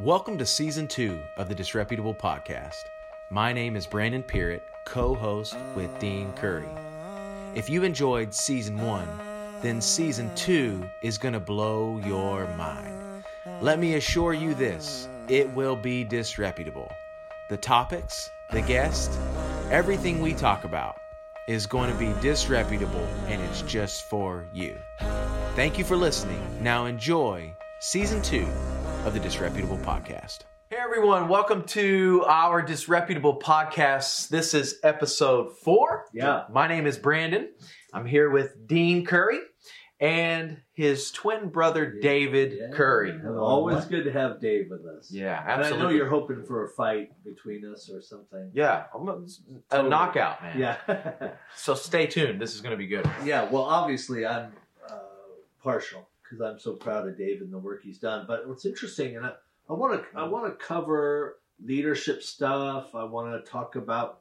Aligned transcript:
Welcome 0.00 0.38
to 0.38 0.46
season 0.46 0.88
two 0.88 1.20
of 1.36 1.50
the 1.50 1.54
Disreputable 1.54 2.14
Podcast. 2.14 2.84
My 3.28 3.52
name 3.52 3.76
is 3.76 3.86
Brandon 3.86 4.22
Peart, 4.22 4.62
co 4.86 5.14
host 5.14 5.54
with 5.74 5.90
Dean 5.98 6.32
Curry. 6.32 6.70
If 7.54 7.68
you 7.68 7.82
enjoyed 7.82 8.32
season 8.32 8.78
one, 8.78 9.06
then 9.60 9.78
season 9.82 10.34
two 10.34 10.88
is 11.02 11.18
going 11.18 11.34
to 11.34 11.40
blow 11.40 12.00
your 12.06 12.46
mind. 12.56 13.24
Let 13.60 13.78
me 13.78 13.96
assure 13.96 14.32
you 14.32 14.54
this 14.54 15.06
it 15.28 15.52
will 15.52 15.76
be 15.76 16.02
disreputable. 16.02 16.90
The 17.50 17.58
topics, 17.58 18.30
the 18.52 18.62
guests, 18.62 19.18
everything 19.70 20.22
we 20.22 20.32
talk 20.32 20.64
about 20.64 20.98
is 21.46 21.66
going 21.66 21.92
to 21.92 21.98
be 21.98 22.18
disreputable 22.22 23.06
and 23.26 23.42
it's 23.42 23.60
just 23.62 24.08
for 24.08 24.46
you. 24.50 24.78
Thank 25.56 25.76
you 25.76 25.84
for 25.84 25.96
listening. 25.96 26.40
Now 26.62 26.86
enjoy 26.86 27.54
season 27.80 28.22
two 28.22 28.48
of 29.04 29.14
the 29.14 29.20
Disreputable 29.20 29.78
Podcast. 29.78 30.40
Hey 30.68 30.76
everyone, 30.78 31.28
welcome 31.28 31.64
to 31.64 32.24
our 32.28 32.62
Disreputable 32.62 33.38
Podcast. 33.40 34.28
This 34.28 34.54
is 34.54 34.78
episode 34.82 35.56
four. 35.58 36.06
Yeah. 36.12 36.44
My 36.50 36.68
name 36.68 36.86
is 36.86 36.96
Brandon. 36.98 37.48
I'm 37.92 38.06
here 38.06 38.30
with 38.30 38.66
Dean 38.68 39.04
Curry 39.04 39.38
and 39.98 40.58
his 40.72 41.10
twin 41.10 41.48
brother 41.48 41.98
David 42.00 42.52
Yeah. 42.58 42.70
Curry. 42.76 43.18
Always 43.26 43.84
good 43.86 44.04
to 44.04 44.12
have 44.12 44.40
Dave 44.40 44.66
with 44.70 44.84
us. 44.86 45.10
Yeah, 45.10 45.42
And 45.46 45.64
I 45.64 45.70
know 45.76 45.88
you're 45.88 46.08
hoping 46.08 46.44
for 46.44 46.64
a 46.64 46.68
fight 46.68 47.10
between 47.24 47.64
us 47.70 47.90
or 47.90 48.00
something. 48.00 48.50
Yeah, 48.54 48.84
I'm 48.94 49.08
a, 49.08 49.12
a 49.12 49.26
Totally. 49.70 49.90
knockout, 49.90 50.42
man. 50.42 50.58
Yeah. 50.58 51.30
So 51.56 51.74
stay 51.74 52.06
tuned. 52.06 52.40
This 52.40 52.54
is 52.54 52.60
going 52.60 52.72
to 52.72 52.76
be 52.78 52.86
good. 52.86 53.08
yeah. 53.24 53.48
Well, 53.50 53.64
obviously, 53.64 54.24
I'm 54.26 54.52
uh, 54.88 54.98
partial 55.62 56.06
because 56.30 56.44
I'm 56.44 56.58
so 56.58 56.74
proud 56.74 57.08
of 57.08 57.18
Dave 57.18 57.40
and 57.40 57.52
the 57.52 57.58
work 57.58 57.82
he's 57.82 57.98
done. 57.98 58.24
But 58.26 58.48
what's 58.48 58.64
interesting, 58.64 59.16
and 59.16 59.26
I, 59.26 59.32
I 59.68 59.72
want 59.72 60.00
to 60.00 60.18
I 60.18 60.24
want 60.24 60.46
to 60.46 60.64
cover 60.64 61.38
leadership 61.62 62.22
stuff. 62.22 62.94
I 62.94 63.04
want 63.04 63.32
to 63.44 63.50
talk 63.50 63.76
about 63.76 64.20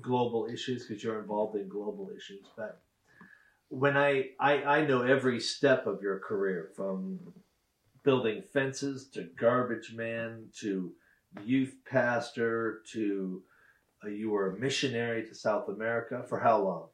global 0.00 0.46
issues 0.52 0.86
because 0.86 1.02
you're 1.02 1.20
involved 1.20 1.56
in 1.56 1.68
global 1.68 2.10
issues. 2.16 2.46
But 2.56 2.80
when 3.68 3.96
I, 3.96 4.30
I 4.40 4.62
I 4.62 4.86
know 4.86 5.02
every 5.02 5.40
step 5.40 5.86
of 5.86 6.02
your 6.02 6.18
career 6.18 6.70
from 6.74 7.18
building 8.02 8.42
fences 8.52 9.08
to 9.08 9.28
garbage 9.38 9.92
man 9.94 10.46
to 10.60 10.92
youth 11.44 11.76
pastor 11.88 12.82
to 12.92 13.42
uh, 14.04 14.08
you 14.08 14.30
were 14.30 14.56
a 14.56 14.58
missionary 14.58 15.26
to 15.26 15.34
South 15.34 15.68
America 15.68 16.24
for 16.28 16.40
how 16.40 16.60
long? 16.62 16.86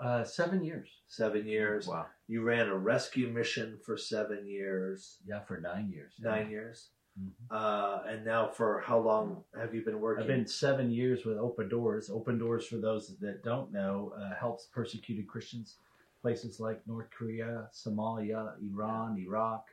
Uh, 0.00 0.24
seven 0.24 0.64
years. 0.64 0.88
Seven 1.06 1.46
years. 1.46 1.86
Wow. 1.86 2.06
You 2.28 2.42
ran 2.42 2.68
a 2.68 2.76
rescue 2.76 3.28
mission 3.28 3.78
for 3.84 3.96
seven 3.96 4.46
years, 4.46 5.18
Yeah, 5.26 5.40
for 5.40 5.60
nine 5.60 5.90
years. 5.90 6.14
nine 6.20 6.50
years. 6.50 6.90
Mhm. 7.18 7.30
Uh, 7.50 8.02
and 8.06 8.24
now 8.24 8.48
for 8.48 8.80
how 8.80 8.98
long 8.98 9.44
have 9.56 9.74
you 9.74 9.82
been 9.84 10.00
working? 10.00 10.22
I've 10.22 10.28
been 10.28 10.46
seven 10.46 10.90
years 10.90 11.24
with 11.24 11.38
Open 11.38 11.68
Doors. 11.68 12.10
Open 12.10 12.36
Doors, 12.38 12.66
for 12.66 12.76
those 12.78 13.16
that 13.18 13.42
don't 13.42 13.72
know, 13.72 14.12
uh, 14.16 14.34
helps 14.34 14.66
persecuted 14.66 15.26
Christians, 15.28 15.78
places 16.20 16.60
like 16.60 16.86
North 16.86 17.10
Korea, 17.10 17.70
Somalia, 17.72 18.60
Iran, 18.60 19.16
Iraq, 19.18 19.70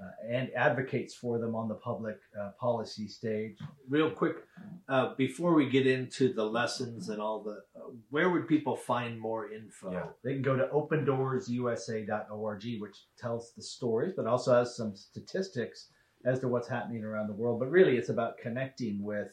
uh, 0.00 0.10
and 0.26 0.50
advocates 0.54 1.14
for 1.14 1.38
them 1.38 1.54
on 1.54 1.68
the 1.68 1.74
public 1.74 2.18
uh, 2.36 2.50
policy 2.58 3.06
stage. 3.06 3.58
Real 3.88 4.10
quick, 4.10 4.44
uh, 4.88 5.14
before 5.14 5.52
we 5.52 5.68
get 5.68 5.86
into 5.86 6.32
the 6.32 6.44
lessons 6.46 7.10
and 7.10 7.20
all 7.20 7.40
the, 7.42 7.62
where 8.10 8.30
would 8.30 8.48
people 8.48 8.76
find 8.76 9.18
more 9.18 9.52
info? 9.52 9.92
Yeah. 9.92 10.06
They 10.24 10.34
can 10.34 10.42
go 10.42 10.56
to 10.56 10.66
opendoorsusa.org, 10.68 12.80
which 12.80 12.96
tells 13.18 13.52
the 13.54 13.62
stories, 13.62 14.14
but 14.16 14.26
also 14.26 14.54
has 14.54 14.76
some 14.76 14.94
statistics 14.96 15.88
as 16.24 16.40
to 16.40 16.48
what's 16.48 16.68
happening 16.68 17.04
around 17.04 17.28
the 17.28 17.34
world. 17.34 17.60
But 17.60 17.70
really, 17.70 17.96
it's 17.96 18.08
about 18.08 18.38
connecting 18.38 19.02
with 19.02 19.28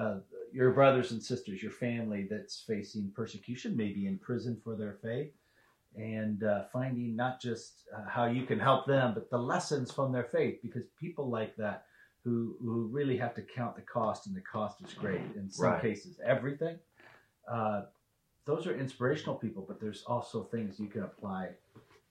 uh, 0.00 0.18
your 0.52 0.72
brothers 0.72 1.12
and 1.12 1.22
sisters, 1.22 1.62
your 1.62 1.72
family 1.72 2.26
that's 2.30 2.64
facing 2.66 3.10
persecution, 3.14 3.76
maybe 3.76 4.06
in 4.06 4.18
prison 4.18 4.60
for 4.62 4.76
their 4.76 4.94
faith, 5.02 5.32
and 5.96 6.44
uh, 6.44 6.64
finding 6.72 7.14
not 7.16 7.40
just 7.40 7.82
uh, 7.94 8.08
how 8.08 8.26
you 8.26 8.46
can 8.46 8.58
help 8.58 8.86
them, 8.86 9.12
but 9.14 9.30
the 9.30 9.38
lessons 9.38 9.92
from 9.92 10.12
their 10.12 10.24
faith, 10.24 10.60
because 10.62 10.84
people 10.98 11.28
like 11.30 11.56
that. 11.56 11.84
Who, 12.24 12.54
who 12.60 12.86
really 12.86 13.16
have 13.16 13.34
to 13.34 13.42
count 13.42 13.74
the 13.74 13.82
cost, 13.82 14.28
and 14.28 14.36
the 14.36 14.42
cost 14.42 14.80
is 14.80 14.94
great 14.94 15.22
in 15.34 15.50
some 15.50 15.72
Right. 15.72 15.82
cases, 15.82 16.20
everything. 16.24 16.78
Uh, 17.50 17.82
those 18.44 18.66
are 18.66 18.76
inspirational 18.76 19.36
people, 19.36 19.64
but 19.66 19.80
there's 19.80 20.02
also 20.04 20.44
things 20.44 20.80
you 20.80 20.88
can 20.88 21.02
apply 21.04 21.50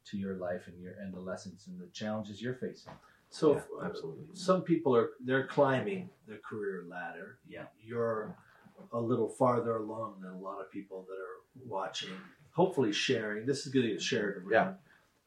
to 0.05 0.17
your 0.17 0.35
life 0.35 0.67
and 0.67 0.79
your 0.81 0.93
and 0.93 1.13
the 1.13 1.19
lessons 1.19 1.67
and 1.67 1.79
the 1.79 1.87
challenges 1.93 2.41
you're 2.41 2.55
facing. 2.55 2.93
So, 3.29 3.53
Yeah, 3.55 3.61
uh, 3.81 3.85
absolutely. 3.85 4.25
some 4.33 4.61
people 4.61 4.95
are 4.95 5.11
they're 5.23 5.47
climbing 5.47 6.09
the 6.27 6.37
career 6.37 6.83
ladder. 6.87 7.37
Yeah. 7.47 7.65
You're 7.81 8.35
a 8.93 8.99
little 8.99 9.29
farther 9.29 9.77
along 9.77 10.21
than 10.21 10.31
a 10.31 10.37
lot 10.39 10.59
of 10.59 10.71
people 10.71 11.05
that 11.07 11.13
are 11.15 11.67
watching. 11.67 12.09
Hopefully, 12.51 12.91
sharing. 12.91 13.45
This 13.45 13.65
is 13.65 13.71
going 13.71 13.85
to 13.85 13.91
get 13.93 14.01
shared 14.01 14.37
around. 14.37 14.51
Yeah. 14.51 14.73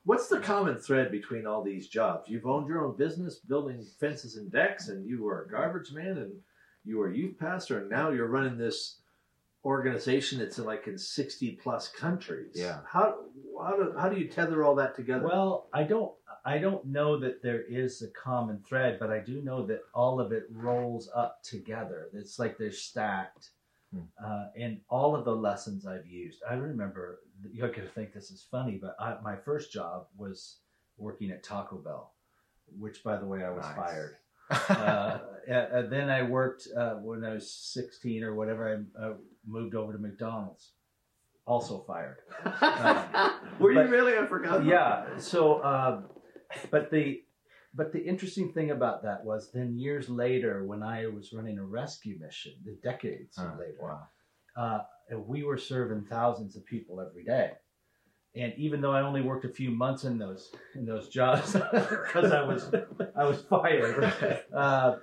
What's 0.05 0.29
the 0.29 0.41
common 0.41 0.77
thread 0.77 1.11
between 1.11 1.47
all 1.47 1.63
these 1.63 1.89
jobs? 1.89 2.29
You've 2.29 2.45
owned 2.47 2.69
your 2.69 2.85
own 2.85 2.95
business, 2.97 3.37
building 3.39 3.83
fences 3.99 4.37
and 4.37 4.53
decks, 4.53 4.89
and 4.89 5.07
you 5.09 5.23
were 5.23 5.45
a 5.45 5.49
garbage 5.49 5.93
man, 5.93 6.19
and 6.19 6.33
you 6.85 6.99
were 6.99 7.09
a 7.11 7.17
youth 7.17 7.39
pastor, 7.39 7.81
and 7.81 7.89
now 7.89 8.11
you're 8.11 8.27
running 8.27 8.59
this 8.59 8.99
organization 9.65 10.39
that's 10.39 10.59
in 10.59 10.65
like 10.65 10.87
in 10.87 10.99
60 10.99 11.59
plus 11.63 11.89
countries. 11.89 12.53
Yeah. 12.55 12.81
How 12.87 13.17
how 13.61 13.77
do, 13.77 13.95
how 13.99 14.09
do 14.09 14.19
you 14.19 14.29
tether 14.29 14.65
all 14.65 14.75
that 14.77 14.95
together? 14.95 15.27
Well, 15.27 15.69
I 15.73 15.85
don't 15.85 16.13
I 16.45 16.59
don't 16.59 16.85
know 16.87 17.19
that 17.21 17.43
there 17.43 17.63
is 17.63 18.03
a 18.03 18.09
common 18.09 18.63
thread, 18.69 18.99
but 19.01 19.11
I 19.11 19.19
do 19.21 19.41
know 19.43 19.65
that 19.67 19.81
all 19.95 20.21
of 20.21 20.33
it 20.33 20.45
rolls 20.51 21.09
up 21.15 21.43
together. 21.43 22.09
It's 22.13 22.39
like 22.39 22.59
they're 22.59 22.71
stacked. 22.71 23.51
Hmm. 23.93 24.01
Uh, 24.23 24.47
and 24.59 24.81
all 24.89 25.17
of 25.17 25.25
the 25.25 25.35
lessons 25.35 25.87
I've 25.87 26.07
used, 26.07 26.43
I 26.49 26.55
remember. 26.55 27.21
You're 27.53 27.69
going 27.69 27.87
to 27.87 27.93
think 27.93 28.13
this 28.13 28.31
is 28.31 28.47
funny, 28.51 28.79
but 28.81 28.97
I, 28.99 29.17
my 29.23 29.37
first 29.37 29.73
job 29.73 30.07
was 30.17 30.59
working 30.97 31.31
at 31.31 31.43
Taco 31.43 31.77
Bell, 31.77 32.15
which, 32.79 33.03
by 33.05 33.17
the 33.17 33.27
way, 33.27 33.45
I 33.45 33.51
was 33.51 33.65
Nice. 33.65 33.77
fired. 33.77 34.17
uh, 34.51 35.19
uh, 35.53 35.83
then 35.89 36.11
I 36.11 36.23
worked 36.23 36.69
uh, 36.77 36.95
when 36.95 37.25
I 37.25 37.33
was 37.35 37.51
16 37.51 38.23
or 38.23 38.35
whatever. 38.35 38.87
I 38.99 39.03
uh, 39.03 39.15
moved 39.47 39.75
over 39.75 39.93
to 39.93 39.99
McDonald's, 39.99 40.73
also 41.47 41.85
fired. 41.87 42.19
Were 43.61 43.73
you 43.73 43.89
really? 43.89 44.17
I 44.17 44.27
forgot. 44.27 44.65
Yeah. 44.65 45.19
So, 45.19 45.55
uh, 45.61 46.03
but 46.71 46.91
the 46.91 47.23
but 47.75 47.93
the 47.93 48.01
interesting 48.01 48.53
thing 48.53 48.71
about 48.71 49.03
that 49.03 49.25
was 49.25 49.51
then 49.53 49.77
years 49.79 50.09
later, 50.09 50.65
when 50.65 50.83
I 50.83 51.07
was 51.07 51.33
running 51.33 51.59
a 51.59 51.65
rescue 51.65 52.19
mission, 52.21 52.53
the 52.65 52.79
decades 52.83 53.37
Huh, 53.37 53.51
later, 53.59 53.79
wow. 53.81 54.09
uh, 54.57 54.79
we 55.19 55.43
were 55.43 55.59
serving 55.59 56.05
thousands 56.05 56.57
of 56.57 56.65
people 56.65 57.01
every 57.01 57.25
day. 57.25 57.53
And 58.37 58.53
even 58.57 58.81
though 58.81 58.93
I 58.93 59.03
only 59.03 59.23
worked 59.23 59.45
a 59.45 59.49
few 59.49 59.71
months 59.71 60.05
in 60.05 60.19
those 60.19 60.51
in 60.75 60.85
those 60.85 61.09
jobs 61.09 61.53
because 61.73 62.33
I 62.33 62.43
was 62.43 62.71
I 63.17 63.25
was 63.25 63.43
fired, 63.43 64.13
uh, 64.55 64.97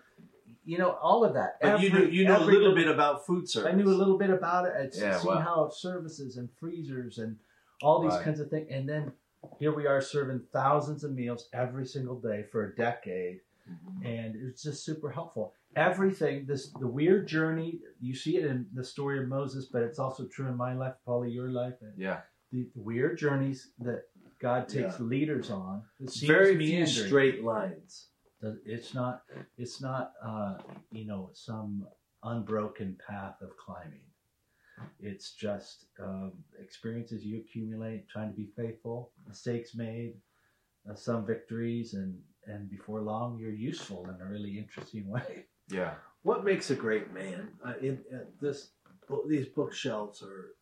you 0.63 0.77
know 0.77 0.91
all 1.01 1.23
of 1.25 1.33
that. 1.33 1.57
But 1.61 1.81
you 1.81 1.89
know, 1.91 1.99
you 1.99 2.25
know 2.25 2.38
a 2.38 2.39
little 2.39 2.59
little- 2.61 2.75
bit 2.75 2.88
about 2.88 3.25
food 3.25 3.49
service. 3.49 3.72
I 3.72 3.75
knew 3.75 3.88
a 3.88 3.94
little 3.94 4.17
bit 4.17 4.29
about 4.29 4.66
it. 4.66 4.73
I'd 4.77 4.95
Yeah, 4.95 5.17
seen 5.17 5.31
wow. 5.31 5.39
how 5.39 5.69
services 5.69 6.38
and 6.38 6.49
freezers 6.59 7.17
and 7.17 7.38
all 7.81 8.01
these 8.01 8.11
Right. 8.13 8.23
kinds 8.25 8.39
of 8.39 8.49
things. 8.49 8.67
And 8.69 8.88
then 8.88 9.11
here 9.59 9.73
we 9.73 9.88
are 9.88 10.01
serving 10.01 10.41
thousands 10.53 11.03
of 11.03 11.11
meals 11.13 11.49
every 11.53 11.85
single 11.85 12.19
day 12.19 12.44
for 12.51 12.66
a 12.66 12.75
decade. 12.75 13.41
Mm-hmm. 13.69 14.05
And 14.05 14.35
it's 14.35 14.61
just 14.63 14.83
super 14.85 15.09
helpful. 15.09 15.53
Everything, 15.75 16.45
this 16.45 16.72
the 16.73 16.88
weird 16.88 17.28
journey, 17.28 17.79
you 17.99 18.13
see 18.13 18.38
it 18.38 18.45
in 18.45 18.67
the 18.73 18.83
story 18.83 19.19
of 19.19 19.28
Moses, 19.28 19.66
but 19.66 19.81
it's 19.83 19.97
also 19.99 20.28
true 20.28 20.47
in 20.47 20.55
my 20.57 20.73
life, 20.73 20.95
probably 21.05 21.31
your 21.31 21.49
life. 21.49 21.75
Yeah. 21.97 22.22
the 22.51 22.69
weird 22.75 23.17
journeys 23.17 23.72
that 23.79 24.03
God 24.39 24.67
takes 24.67 24.99
leaders 24.99 25.49
on. 25.49 25.83
Very 26.25 26.57
few 26.57 26.85
straight 26.85 27.43
lines. 27.45 28.09
It's 28.66 28.94
not. 28.94 29.24
It's 29.57 29.82
not. 29.82 30.14
Uh, 30.23 30.58
you 30.91 31.05
know, 31.05 31.29
some 31.34 31.88
unbroken 32.23 32.97
path 33.08 33.35
of 33.41 33.55
climbing. 33.58 34.05
It's 34.99 35.34
just 35.34 35.85
um, 35.99 36.34
experiences 36.59 37.23
you 37.23 37.40
accumulate, 37.40 38.09
trying 38.09 38.29
to 38.32 38.35
be 38.35 38.49
faithful, 38.55 39.11
mistakes 39.28 39.76
made, 39.76 40.16
uh, 40.90 40.96
some 40.96 41.26
victories, 41.26 41.93
and 41.93 42.17
and 42.47 42.70
before 42.70 43.02
long 43.02 43.38
you're 43.38 43.52
useful 43.52 44.09
in 44.09 44.20
a 44.22 44.29
really 44.29 44.58
interesting 44.58 45.08
way. 45.08 45.46
Yeah. 45.70 45.94
What 46.23 46.44
makes 46.44 46.70
a 46.72 46.76
great 46.76 47.14
man? 47.14 47.49
Uh, 47.66 47.73
in 47.82 47.99
uh, 48.14 48.26
this, 48.40 48.72
these 49.28 49.47
bookshelves 49.47 50.22
are 50.22 50.55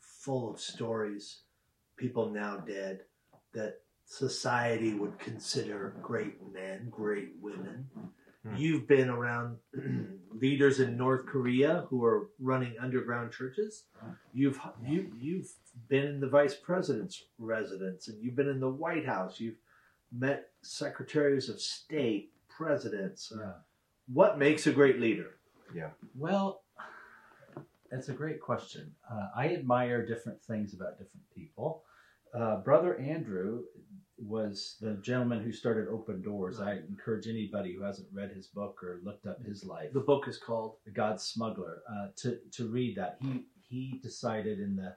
full 0.00 0.50
of 0.50 0.60
stories, 0.60 1.42
people 1.96 2.30
now 2.30 2.58
dead, 2.58 3.00
that 3.52 3.80
society 4.06 4.94
would 4.94 5.18
consider 5.18 5.94
great 6.02 6.36
men, 6.52 6.88
great 6.90 7.30
women. 7.40 7.88
Hmm. 8.46 8.56
You've 8.56 8.86
been 8.86 9.08
around 9.08 9.56
leaders 10.30 10.80
in 10.80 10.96
North 10.96 11.26
Korea 11.26 11.86
who 11.88 12.04
are 12.04 12.28
running 12.38 12.74
underground 12.80 13.32
churches. 13.32 13.84
You've 14.32 14.60
you 14.86 15.10
you've 15.18 15.48
been 15.88 16.06
in 16.06 16.20
the 16.20 16.28
vice 16.28 16.54
president's 16.54 17.24
residence, 17.38 18.08
and 18.08 18.22
you've 18.22 18.36
been 18.36 18.48
in 18.48 18.60
the 18.60 18.68
White 18.68 19.06
House. 19.06 19.40
You've 19.40 19.58
met 20.12 20.50
secretaries 20.62 21.48
of 21.48 21.60
state, 21.60 22.32
presidents. 22.48 23.32
Yeah. 23.34 23.52
What 24.12 24.38
makes 24.38 24.66
a 24.66 24.72
great 24.72 25.00
leader? 25.00 25.36
Yeah. 25.74 25.90
Well, 26.14 26.62
that's 27.90 28.08
a 28.08 28.12
great 28.12 28.40
question. 28.40 28.92
Uh, 29.10 29.28
I 29.34 29.48
admire 29.48 30.04
different 30.04 30.42
things 30.42 30.74
about 30.74 30.98
different 30.98 31.24
people. 31.34 31.82
Uh, 32.34 32.56
Brother 32.56 32.98
Andrew 32.98 33.62
was 34.18 34.76
the 34.80 34.94
gentleman 35.02 35.42
who 35.42 35.52
started 35.52 35.88
Open 35.88 36.22
Doors. 36.22 36.60
I 36.60 36.74
encourage 36.88 37.26
anybody 37.26 37.74
who 37.74 37.82
hasn't 37.82 38.08
read 38.12 38.30
his 38.30 38.46
book 38.46 38.82
or 38.82 39.00
looked 39.04 39.26
up 39.26 39.42
his 39.44 39.64
life, 39.64 39.92
The 39.92 40.00
book 40.00 40.28
is 40.28 40.38
called. 40.38 40.76
The 40.84 40.92
God's 40.92 41.24
Smuggler, 41.24 41.82
uh, 41.90 42.08
to 42.16 42.38
to 42.52 42.68
read 42.68 42.96
that. 42.96 43.18
He 43.20 43.46
he 43.68 44.00
decided 44.02 44.60
in 44.60 44.76
the 44.76 44.94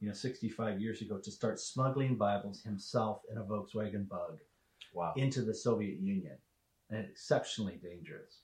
you 0.00 0.08
know 0.08 0.14
65 0.14 0.80
years 0.80 1.00
ago 1.00 1.18
to 1.18 1.30
start 1.30 1.60
smuggling 1.60 2.16
Bibles 2.16 2.62
himself 2.62 3.22
in 3.30 3.38
a 3.38 3.44
Volkswagen 3.44 4.08
Bug 4.08 4.38
Wow. 4.92 5.12
into 5.16 5.42
the 5.42 5.54
Soviet 5.54 6.00
Union, 6.00 6.36
and 6.90 7.04
exceptionally 7.04 7.78
dangerous. 7.82 8.40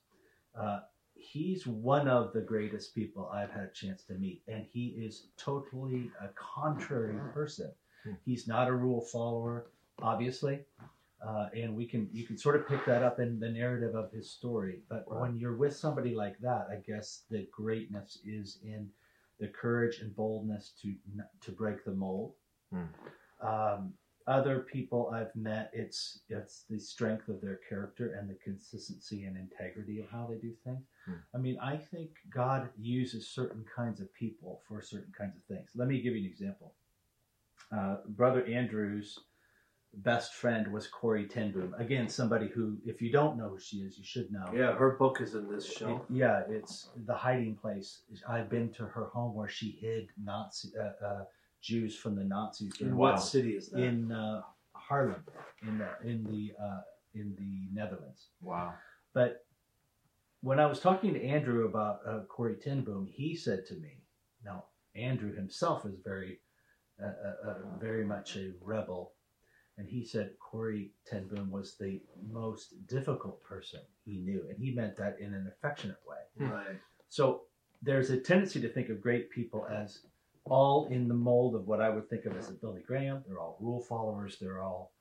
Uh, 0.54 0.80
he's 1.14 1.66
one 1.66 2.08
of 2.08 2.32
the 2.32 2.40
greatest 2.42 2.94
people 2.94 3.28
I've 3.32 3.50
had 3.50 3.64
a 3.64 3.72
chance 3.72 4.02
to 4.04 4.14
meet, 4.14 4.42
and 4.48 4.64
he 4.70 4.88
is 4.88 5.28
totally 5.38 6.10
a 6.20 6.28
contrary 6.34 7.18
person. 7.32 7.72
Hmm. 8.04 8.12
He's 8.24 8.46
not 8.46 8.68
a 8.68 8.72
rule 8.74 9.00
follower, 9.00 9.66
obviously, 10.00 10.60
uh, 11.24 11.48
and 11.54 11.76
we 11.76 11.86
can 11.86 12.08
you 12.12 12.24
can 12.26 12.36
sort 12.36 12.56
of 12.56 12.66
pick 12.68 12.84
that 12.86 13.02
up 13.02 13.20
in 13.20 13.38
the 13.38 13.48
narrative 13.48 13.94
of 13.94 14.10
his 14.12 14.30
story. 14.30 14.82
But 14.88 15.04
Right. 15.06 15.20
when 15.20 15.36
you're 15.36 15.56
with 15.56 15.76
somebody 15.76 16.14
like 16.14 16.38
that, 16.40 16.68
I 16.70 16.76
guess 16.76 17.24
the 17.30 17.46
greatness 17.52 18.18
is 18.24 18.58
in 18.64 18.90
the 19.38 19.48
courage 19.48 20.00
and 20.00 20.14
boldness 20.14 20.72
to 20.82 20.94
to 21.40 21.52
break 21.52 21.84
the 21.84 21.92
mold. 21.92 22.34
Hmm. 22.70 22.84
Um, 23.40 23.94
other 24.28 24.60
people 24.60 25.10
I've 25.12 25.34
met, 25.34 25.70
it's 25.72 26.20
it's 26.28 26.62
the 26.70 26.78
strength 26.78 27.28
of 27.28 27.40
their 27.40 27.58
character 27.68 28.12
and 28.14 28.30
the 28.30 28.34
consistency 28.34 29.24
and 29.24 29.36
integrity 29.36 29.98
of 30.00 30.08
how 30.08 30.26
they 30.26 30.36
do 30.36 30.52
things. 30.64 30.84
Hmm. 31.06 31.14
I 31.34 31.38
mean, 31.38 31.58
I 31.60 31.76
think 31.76 32.10
God 32.30 32.68
uses 32.78 33.28
certain 33.28 33.64
kinds 33.64 34.00
of 34.00 34.12
people 34.14 34.60
for 34.68 34.80
certain 34.80 35.12
kinds 35.16 35.36
of 35.36 35.42
things. 35.44 35.70
Let 35.74 35.88
me 35.88 36.00
give 36.00 36.14
you 36.14 36.20
an 36.20 36.26
example. 36.26 36.74
Uh, 37.72 37.96
Brother 38.06 38.44
Andrew's 38.46 39.18
best 39.94 40.34
friend 40.34 40.72
was 40.72 40.86
Corrie 40.86 41.26
ten 41.26 41.52
Boom. 41.52 41.74
Again, 41.78 42.08
somebody 42.08 42.48
who, 42.48 42.78
if 42.84 43.02
you 43.02 43.12
don't 43.12 43.36
know 43.36 43.50
who 43.50 43.58
she 43.58 43.78
is, 43.78 43.98
you 43.98 44.04
should 44.04 44.32
know. 44.32 44.50
Yeah, 44.54 44.72
her 44.74 44.90
book 44.98 45.20
is 45.20 45.34
in 45.34 45.50
this 45.50 45.80
It- 45.80 46.00
yeah, 46.08 46.42
it's 46.48 46.88
the 47.06 47.14
hiding 47.14 47.56
place. 47.56 48.02
I've 48.28 48.48
been 48.48 48.72
to 48.74 48.84
her 48.84 49.06
home 49.06 49.34
where 49.34 49.48
she 49.48 49.78
hid 49.80 50.08
Nazi 50.22 50.70
uh, 50.78 51.04
uh, 51.06 51.24
Jews 51.60 51.96
from 51.96 52.16
the 52.16 52.24
Nazis. 52.24 52.72
In 52.80 52.96
what 52.96 53.16
city 53.20 53.52
is 53.52 53.68
that? 53.70 53.82
in 53.82 54.10
uh, 54.12 54.42
Haarlem, 54.76 55.22
in 55.66 55.78
the 55.78 56.08
in 56.08 56.24
the 56.24 56.52
uh, 56.62 56.80
in 57.14 57.34
the 57.38 57.68
Netherlands. 57.72 58.28
Wow. 58.40 58.74
But 59.14 59.44
when 60.40 60.58
I 60.58 60.66
was 60.66 60.80
talking 60.80 61.14
to 61.14 61.22
Andrew 61.24 61.66
about 61.66 62.00
uh, 62.06 62.20
Corrie 62.28 62.56
ten 62.56 62.82
Boom, 62.82 63.06
he 63.06 63.36
said 63.36 63.66
to 63.66 63.74
me, 63.74 64.02
"Now 64.44 64.64
Andrew 64.96 65.34
himself 65.34 65.84
is 65.86 65.98
very, 66.04 66.40
uh, 67.00 67.06
uh, 67.06 67.50
uh, 67.50 67.54
very 67.78 68.04
much 68.04 68.36
a 68.36 68.52
rebel." 68.60 69.12
And 69.78 69.88
he 69.88 70.04
said 70.04 70.32
Corey 70.38 70.90
Tenboom 71.10 71.50
was 71.50 71.76
the 71.80 72.00
most 72.30 72.86
difficult 72.86 73.42
person 73.42 73.80
he 74.04 74.18
knew, 74.18 74.44
and 74.48 74.58
he 74.58 74.70
meant 74.70 74.96
that 74.96 75.16
in 75.18 75.32
an 75.32 75.48
affectionate 75.48 76.00
way. 76.06 76.46
right. 76.48 76.78
So 77.08 77.42
there's 77.82 78.10
a 78.10 78.16
tendency 78.16 78.60
to 78.60 78.68
think 78.68 78.88
of 78.88 79.00
great 79.00 79.30
people 79.30 79.66
as 79.70 80.00
all 80.44 80.86
in 80.86 81.08
the 81.08 81.14
mold 81.14 81.54
of 81.54 81.66
what 81.66 81.80
I 81.80 81.88
would 81.88 82.08
think 82.08 82.24
of 82.24 82.36
as 82.36 82.48
a 82.48 82.52
Billy 82.52 82.82
Graham. 82.86 83.22
They're 83.26 83.38
all 83.38 83.56
rule 83.60 83.80
followers. 83.80 84.38
They're 84.40 84.60
all 84.62 84.92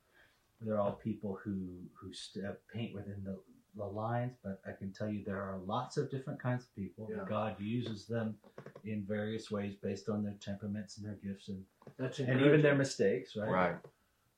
they're 0.60 0.78
all 0.78 0.92
people 0.92 1.38
who 1.42 1.56
who 1.94 2.12
st- 2.12 2.44
uh, 2.44 2.52
paint 2.72 2.94
within 2.94 3.22
the, 3.24 3.38
the 3.76 3.84
lines. 3.84 4.34
But 4.42 4.60
I 4.66 4.72
can 4.72 4.92
tell 4.92 5.08
you 5.08 5.24
there 5.24 5.42
are 5.42 5.58
lots 5.66 5.96
of 5.96 6.10
different 6.10 6.40
kinds 6.40 6.64
of 6.64 6.74
people. 6.76 7.08
Yeah. 7.10 7.24
God 7.28 7.56
uses 7.60 8.06
them 8.06 8.36
in 8.84 9.04
various 9.06 9.50
ways 9.50 9.74
based 9.82 10.08
on 10.08 10.22
their 10.22 10.36
temperaments 10.40 10.98
and 10.98 11.06
their 11.06 11.18
gifts 11.24 11.48
and, 11.48 11.62
That's 11.98 12.18
and 12.20 12.40
even 12.40 12.62
their 12.62 12.76
mistakes. 12.76 13.36
Right. 13.36 13.50
Right. 13.50 13.76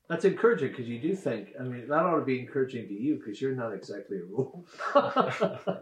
That's 0.07 0.23
encouraging 0.23 0.69
because 0.69 0.87
you 0.87 0.99
do 0.99 1.15
think. 1.15 1.49
I 1.59 1.63
mean, 1.63 1.87
that 1.87 1.93
ought 2.05 2.19
to 2.19 2.25
be 2.25 2.39
encouraging 2.39 2.87
to 2.87 2.93
you 2.93 3.15
because 3.17 3.41
you're 3.41 3.55
not 3.55 3.73
exactly 3.73 4.17
a 4.19 4.23
rule. 4.23 4.65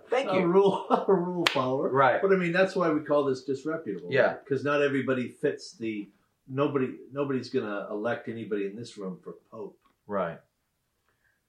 Thank 0.09 0.31
you. 0.31 0.37
a 0.37 0.39
you. 0.39 0.47
rule, 0.47 0.85
a 1.07 1.13
rule 1.13 1.45
follower. 1.47 1.89
Right. 1.89 2.21
But 2.21 2.31
I 2.31 2.35
mean, 2.37 2.53
that's 2.53 2.75
why 2.75 2.89
we 2.89 3.01
call 3.01 3.25
this 3.25 3.43
disreputable. 3.43 4.09
Yeah. 4.11 4.35
Because 4.43 4.63
not 4.63 4.81
everybody 4.81 5.27
fits 5.29 5.73
the. 5.73 6.09
Nobody. 6.47 6.95
Nobody's 7.11 7.49
going 7.49 7.65
to 7.65 7.87
elect 7.89 8.29
anybody 8.29 8.65
in 8.65 8.75
this 8.75 8.97
room 8.97 9.17
for 9.23 9.35
pope. 9.51 9.77
Right. 10.07 10.39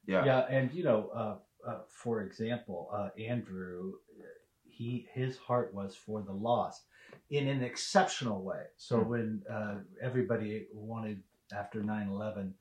Yeah. 0.06 0.24
Yeah, 0.24 0.40
and 0.50 0.72
you 0.72 0.84
know, 0.84 1.10
uh, 1.14 1.36
uh, 1.68 1.78
for 1.88 2.22
example, 2.22 2.90
uh, 2.92 3.08
Andrew, 3.20 3.94
he 4.64 5.06
his 5.12 5.36
heart 5.38 5.72
was 5.74 5.94
for 5.96 6.22
the 6.22 6.32
lost 6.32 6.82
in 7.30 7.46
an 7.48 7.62
exceptional 7.62 8.42
way. 8.42 8.64
So 8.76 8.98
Hmm. 8.98 9.08
when 9.08 9.42
uh, 9.50 9.76
everybody 10.02 10.66
wanted 10.74 11.22
after 11.56 11.80
9/11 11.80 12.52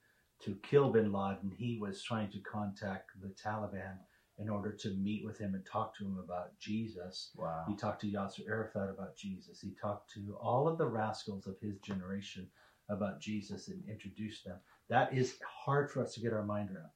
to 0.44 0.58
kill 0.64 0.90
Bin 0.90 1.12
Laden, 1.12 1.52
he 1.58 1.78
was 1.80 2.04
trying 2.04 2.32
to 2.32 2.40
contact 2.40 3.12
the 3.22 3.30
Taliban 3.30 3.98
in 4.40 4.50
order 4.50 4.72
to 4.72 4.90
meet 4.96 5.24
with 5.26 5.38
him 5.38 5.54
and 5.54 5.66
talk 5.66 5.96
to 5.98 6.06
him 6.06 6.18
about 6.24 6.58
Jesus. 6.60 7.32
Wow. 7.38 7.66
He 7.68 7.76
talked 7.76 8.02
to 8.02 8.08
Yasser 8.08 8.48
Arafat 8.48 8.90
about 8.90 9.16
Jesus. 9.16 9.62
He 9.62 9.76
talked 9.80 10.12
to 10.14 10.36
all 10.42 10.68
of 10.68 10.78
the 10.78 10.88
rascals 10.88 11.48
of 11.48 11.60
his 11.62 11.78
generation 11.80 12.48
about 12.90 13.22
Jesus 13.22 13.68
and 13.68 13.84
introduced 13.88 14.44
them. 14.44 14.58
That 14.90 15.14
is 15.14 15.36
hard 15.48 15.92
for 15.92 16.02
us 16.02 16.14
to 16.16 16.20
get 16.20 16.34
our 16.34 16.44
mind 16.44 16.70
around. 16.72 16.90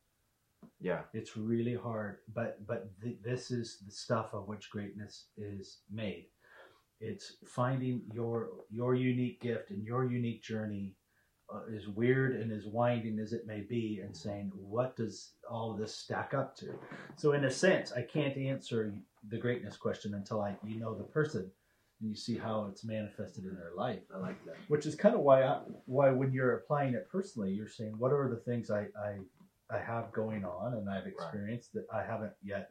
Yeah. 0.79 1.01
It's 1.13 1.37
really 1.37 1.75
hard, 1.75 2.17
but 2.33 2.65
but 2.67 2.89
th- 3.01 3.17
this 3.23 3.51
is 3.51 3.79
the 3.85 3.91
stuff 3.91 4.33
of 4.33 4.47
which 4.47 4.69
greatness 4.69 5.25
is 5.37 5.79
made. 5.91 6.27
It's 6.99 7.37
finding 7.45 8.01
your 8.11 8.49
your 8.69 8.95
unique 8.95 9.41
gift 9.41 9.69
and 9.69 9.83
your 9.85 10.05
unique 10.05 10.43
journey, 10.43 10.95
uh, 11.53 11.61
as 11.75 11.87
weird 11.87 12.35
and 12.35 12.51
as 12.51 12.65
winding 12.65 13.19
as 13.19 13.33
it 13.33 13.47
may 13.47 13.61
be, 13.61 14.01
and 14.03 14.15
saying 14.15 14.51
what 14.55 14.95
does 14.95 15.31
all 15.49 15.71
of 15.71 15.79
this 15.79 15.95
stack 15.95 16.33
up 16.33 16.55
to. 16.57 16.73
So 17.15 17.33
in 17.33 17.45
a 17.45 17.51
sense, 17.51 17.91
I 17.91 18.01
can't 18.01 18.37
answer 18.37 18.93
the 19.29 19.37
greatness 19.37 19.77
question 19.77 20.13
until 20.13 20.41
I 20.41 20.55
you 20.65 20.79
know 20.79 20.95
the 20.95 21.03
person 21.03 21.51
and 21.99 22.09
you 22.09 22.15
see 22.15 22.37
how 22.37 22.67
it's 22.69 22.85
manifested 22.85 23.43
in 23.45 23.55
their 23.55 23.71
life 23.75 24.03
I 24.13 24.19
like 24.19 24.45
that. 24.45 24.55
which 24.67 24.85
is 24.85 24.93
kind 24.95 25.15
of 25.15 25.21
why 25.21 25.43
I, 25.43 25.61
why 25.85 26.11
when 26.11 26.31
you're 26.31 26.57
applying 26.57 26.93
it 26.93 27.07
personally, 27.11 27.51
you're 27.51 27.67
saying 27.67 27.95
what 27.97 28.11
are 28.11 28.29
the 28.29 28.43
things 28.51 28.69
I 28.69 28.87
I, 29.01 29.17
I 29.69 29.79
have 29.79 30.11
going 30.11 30.45
on 30.45 30.73
and 30.75 30.89
I've 30.89 31.07
experienced 31.07 31.73
that 31.73 31.87
I 31.93 32.03
haven't 32.03 32.33
yet 32.43 32.69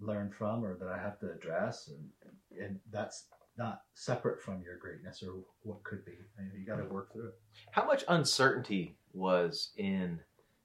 learned 0.00 0.34
from 0.34 0.64
or 0.64 0.76
that 0.76 0.88
I 0.88 0.98
have 0.98 1.18
to 1.20 1.30
address, 1.30 1.88
and 1.88 2.62
and 2.62 2.78
that's 2.90 3.28
not 3.58 3.82
separate 3.94 4.42
from 4.42 4.62
your 4.62 4.76
greatness 4.76 5.22
or 5.22 5.34
what 5.62 5.82
could 5.82 6.04
be. 6.04 6.12
You, 6.12 6.44
know, 6.44 6.50
you 6.58 6.66
got 6.66 6.76
to 6.76 6.82
mm. 6.82 6.90
work 6.90 7.12
through 7.12 7.28
it. 7.28 7.34
How 7.70 7.86
much 7.86 8.04
uncertainty 8.08 8.96
was 9.14 9.70
in 9.76 10.20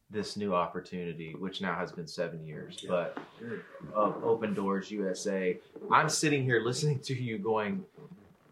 this 0.10 0.36
new 0.36 0.53
opportunity, 0.53 1.33
which 1.39 1.62
now 1.62 1.74
has 1.75 1.91
been 1.91 2.07
seven 2.07 2.45
years, 2.45 2.79
Yeah. 2.83 2.89
but 2.89 3.17
of 3.93 4.24
Open 4.24 4.53
Doors 4.53 4.91
USA? 4.91 5.57
I'm 5.89 6.10
sitting 6.10 6.43
here 6.43 6.62
listening 6.62 7.00
to 7.01 7.15
you 7.15 7.38
going, 7.38 7.86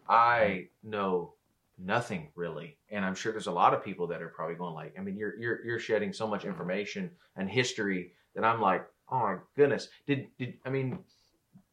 I 0.08 0.68
know 0.82 1.34
nothing 1.78 2.28
really, 2.34 2.76
and 2.90 3.04
I'm 3.04 3.14
sure 3.14 3.32
there's 3.32 3.46
a 3.46 3.52
lot 3.52 3.74
of 3.74 3.84
people 3.84 4.06
that 4.08 4.22
are 4.22 4.28
probably 4.28 4.56
going 4.56 4.74
like, 4.74 4.94
I 4.98 5.02
mean, 5.02 5.16
you're 5.16 5.38
you're 5.38 5.64
you're 5.64 5.78
shedding 5.78 6.12
so 6.12 6.26
much 6.26 6.44
information 6.44 7.10
and 7.36 7.48
history 7.48 8.12
that 8.34 8.44
I'm 8.44 8.60
like, 8.60 8.86
oh 9.10 9.18
my 9.18 9.36
goodness, 9.54 9.88
did 10.06 10.28
did 10.38 10.54
I 10.64 10.70
mean, 10.70 10.98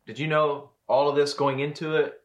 did 0.06 0.20
you 0.20 0.28
know 0.28 0.72
all 0.88 1.10
of 1.10 1.16
this 1.16 1.34
going 1.34 1.60
into 1.60 1.96
it? 1.96 2.22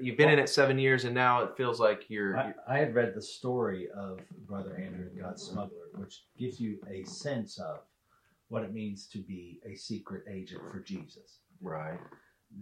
You've 0.00 0.16
been 0.16 0.28
in 0.28 0.38
it 0.38 0.48
seven 0.48 0.78
years, 0.78 1.04
and 1.04 1.14
now 1.14 1.42
it 1.42 1.56
feels 1.56 1.80
like 1.80 2.08
you're, 2.08 2.36
I, 2.36 2.52
I 2.68 2.78
had 2.78 2.94
read 2.94 3.14
the 3.14 3.22
story 3.22 3.88
of 3.96 4.20
Brother 4.46 4.76
Andrew 4.76 5.06
and 5.10 5.20
God's 5.20 5.42
Smuggler, 5.42 5.88
which 5.94 6.24
gives 6.38 6.60
you 6.60 6.78
a 6.88 7.04
sense 7.04 7.58
of 7.58 7.80
what 8.48 8.62
it 8.62 8.72
means 8.72 9.06
to 9.08 9.18
be 9.18 9.60
a 9.64 9.74
secret 9.74 10.24
agent 10.30 10.62
for 10.70 10.80
Jesus. 10.80 11.40
right. 11.60 11.98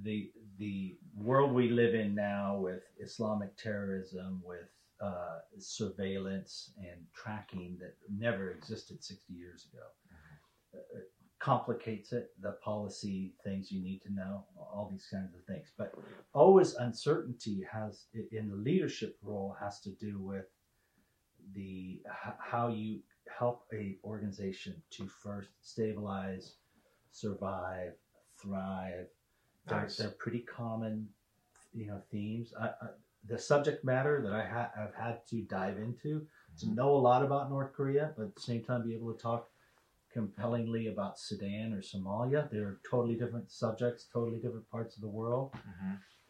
the 0.03 0.31
the 0.59 0.97
world 1.17 1.53
we 1.53 1.69
live 1.69 1.95
in 1.95 2.15
now 2.15 2.57
with 2.57 2.83
Islamic 2.99 3.57
terrorism, 3.57 4.41
with 4.45 4.69
uh, 5.01 5.41
surveillance 5.59 6.73
and 6.79 7.01
tracking 7.15 7.77
that 7.81 7.95
never 8.09 8.53
existed 8.53 9.03
60 9.03 9.33
years 9.33 9.67
ago, 9.73 9.83
uh, 10.75 11.01
complicates 11.45 12.13
it. 12.13 12.31
The 12.41 12.53
policy 12.65 13.35
things 13.45 13.71
you 13.71 13.83
need 13.83 14.01
to 14.03 14.13
know, 14.15 14.45
all 14.57 14.89
these 14.91 15.07
kinds 15.13 15.35
of 15.35 15.45
things. 15.45 15.73
But 15.77 15.93
always 16.33 16.75
uncertainty 16.75 17.63
has 17.71 18.07
in 18.33 18.49
the 18.49 18.57
leadership 18.57 19.19
role 19.23 19.55
has 19.61 19.81
to 19.81 19.91
do 19.91 20.19
with 20.19 20.47
the 21.55 22.01
how 22.39 22.69
you 22.69 23.01
help 23.39 23.67
a 23.75 23.99
organization 24.05 24.83
to 24.93 25.07
first 25.07 25.51
stabilize, 25.61 26.55
survive, 27.13 27.93
thrive. 28.41 29.09
They're, 29.67 29.89
they're 29.99 30.15
pretty 30.19 30.41
common, 30.41 31.09
you 31.75 31.87
know, 31.87 32.01
themes. 32.11 32.55
I, 32.59 32.67
I, 32.67 32.89
the 33.27 33.39
subject 33.39 33.85
matter 33.85 34.23
that 34.23 34.33
I 34.33 34.45
ha- 34.45 34.71
I've 34.79 34.95
had 34.95 35.27
to 35.29 35.43
dive 35.43 35.77
into 35.79 36.27
to 36.59 36.67
mm-hmm. 36.67 36.75
know 36.75 36.91
a 36.91 36.97
lot 36.97 37.23
about 37.23 37.51
North 37.51 37.73
Korea, 37.75 38.13
but 38.17 38.25
at 38.25 38.35
the 38.35 38.41
same 38.41 38.63
time 38.63 38.83
be 38.83 38.95
able 38.95 39.13
to 39.13 39.21
talk 39.21 39.49
compellingly 40.15 40.87
about 40.87 41.19
Sudan 41.19 41.75
or 41.75 41.83
Somalia. 41.83 42.49
They're 42.51 42.79
totally 42.89 43.17
different 43.17 43.51
subjects, 43.51 44.07
totally 44.13 44.39
different 44.41 44.71
parts 44.71 44.97
of 44.97 45.03
the 45.03 45.09
world, 45.09 45.53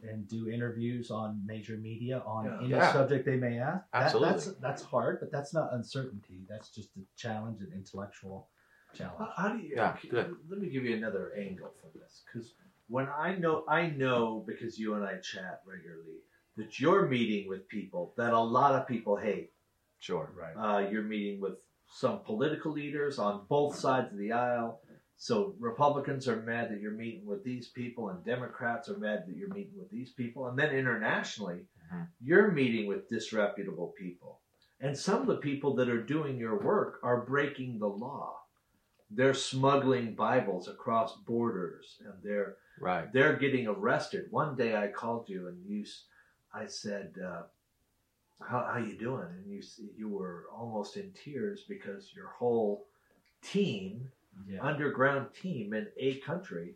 and 0.03 0.27
do 0.29 0.49
interviews 0.49 1.11
on 1.11 1.41
major 1.47 1.77
media 1.77 2.19
on 2.27 2.45
Yeah. 2.47 2.59
any 2.61 2.69
Yeah. 2.71 2.93
subject 2.93 3.25
they 3.25 3.37
may 3.37 3.59
ask. 3.59 3.85
That- 3.93 4.03
Absolutely. 4.05 4.31
that's 4.33 4.47
that's 4.67 4.83
hard, 4.83 5.21
but 5.21 5.31
that's 5.31 5.53
not 5.55 5.73
uncertainty. 5.73 6.45
That's 6.49 6.71
just 6.75 6.97
a 6.97 7.03
challenge, 7.17 7.61
an 7.61 7.71
intellectual 7.73 8.49
challenge. 8.95 9.19
How, 9.19 9.33
how 9.43 9.49
do 9.55 9.59
you? 9.63 9.77
Yeah, 9.77 9.93
okay, 9.93 10.09
good. 10.09 10.35
Let 10.49 10.59
me 10.61 10.69
give 10.71 10.85
you 10.85 10.97
another 10.97 11.33
angle 11.35 11.73
for 11.81 11.89
this, 11.99 12.23
because 12.27 12.55
when 12.89 13.09
I 13.09 13.37
know, 13.37 13.65
I 13.69 13.89
know 13.91 14.45
because 14.47 14.79
you 14.79 14.95
and 14.95 15.05
I 15.05 15.19
chat 15.19 15.63
regularly 15.67 16.21
that 16.57 16.79
you're 16.81 17.07
meeting 17.09 17.49
with 17.49 17.67
people 17.69 18.15
that 18.17 18.33
a 18.33 18.41
lot 18.41 18.75
of 18.75 18.87
people 18.87 19.17
hate. 19.17 19.53
Sure. 19.99 20.31
Right. 20.43 20.55
Uh, 20.55 20.81
you're 20.91 21.03
meeting 21.03 21.41
with 21.41 21.59
some 21.95 22.19
political 22.25 22.73
leaders 22.73 23.21
on 23.21 23.47
both 23.49 23.77
sides 23.77 24.13
of 24.13 24.19
the 24.19 24.33
aisle. 24.33 24.81
So 25.17 25.55
Republicans 25.61 26.27
are 26.27 26.43
mad 26.43 26.71
that 26.71 26.81
you're 26.81 26.91
meeting 26.91 27.25
with 27.25 27.45
these 27.45 27.69
people, 27.69 28.09
and 28.09 28.25
Democrats 28.25 28.89
are 28.89 28.99
mad 28.99 29.25
that 29.29 29.37
you're 29.37 29.55
meeting 29.55 29.79
with 29.79 29.91
these 29.91 30.13
people. 30.13 30.49
And 30.49 30.59
then 30.59 30.75
internationally, 30.75 31.69
Mhm. 31.93 32.09
you're 32.21 32.51
meeting 32.51 32.89
with 32.89 33.09
disreputable 33.09 33.95
people. 33.97 34.41
And 34.81 34.99
some 34.99 35.21
of 35.21 35.29
the 35.29 35.37
people 35.37 35.75
that 35.77 35.89
are 35.89 36.03
doing 36.03 36.37
your 36.37 36.59
work 36.59 36.99
are 37.05 37.25
breaking 37.25 37.79
the 37.79 37.89
law. 37.89 38.41
They're 39.09 39.33
smuggling 39.33 40.17
Bibles 40.17 40.67
across 40.67 41.17
borders, 41.17 42.03
and 42.05 42.21
they're 42.25 42.57
Right. 42.81 43.11
they're 43.13 43.37
getting 43.37 43.69
arrested. 43.69 44.33
One 44.33 44.57
day 44.57 44.75
I 44.75 44.89
called 44.89 45.29
you 45.29 45.47
and 45.47 45.65
you, 45.65 45.85
I 46.53 46.67
said, 46.67 47.17
uh, 47.25 47.45
"How 48.47 48.65
how 48.73 48.79
you 48.79 48.97
doing?" 48.97 49.27
And 49.29 49.47
you 49.47 49.63
you 49.97 50.09
were 50.09 50.47
almost 50.53 50.97
in 50.97 51.13
tears 51.13 51.65
because 51.69 52.13
your 52.15 52.29
whole 52.29 52.87
team, 53.43 54.11
Yeah. 54.47 54.63
underground 54.63 55.35
team 55.35 55.75
in 55.75 55.89
a 55.97 56.21
country, 56.21 56.75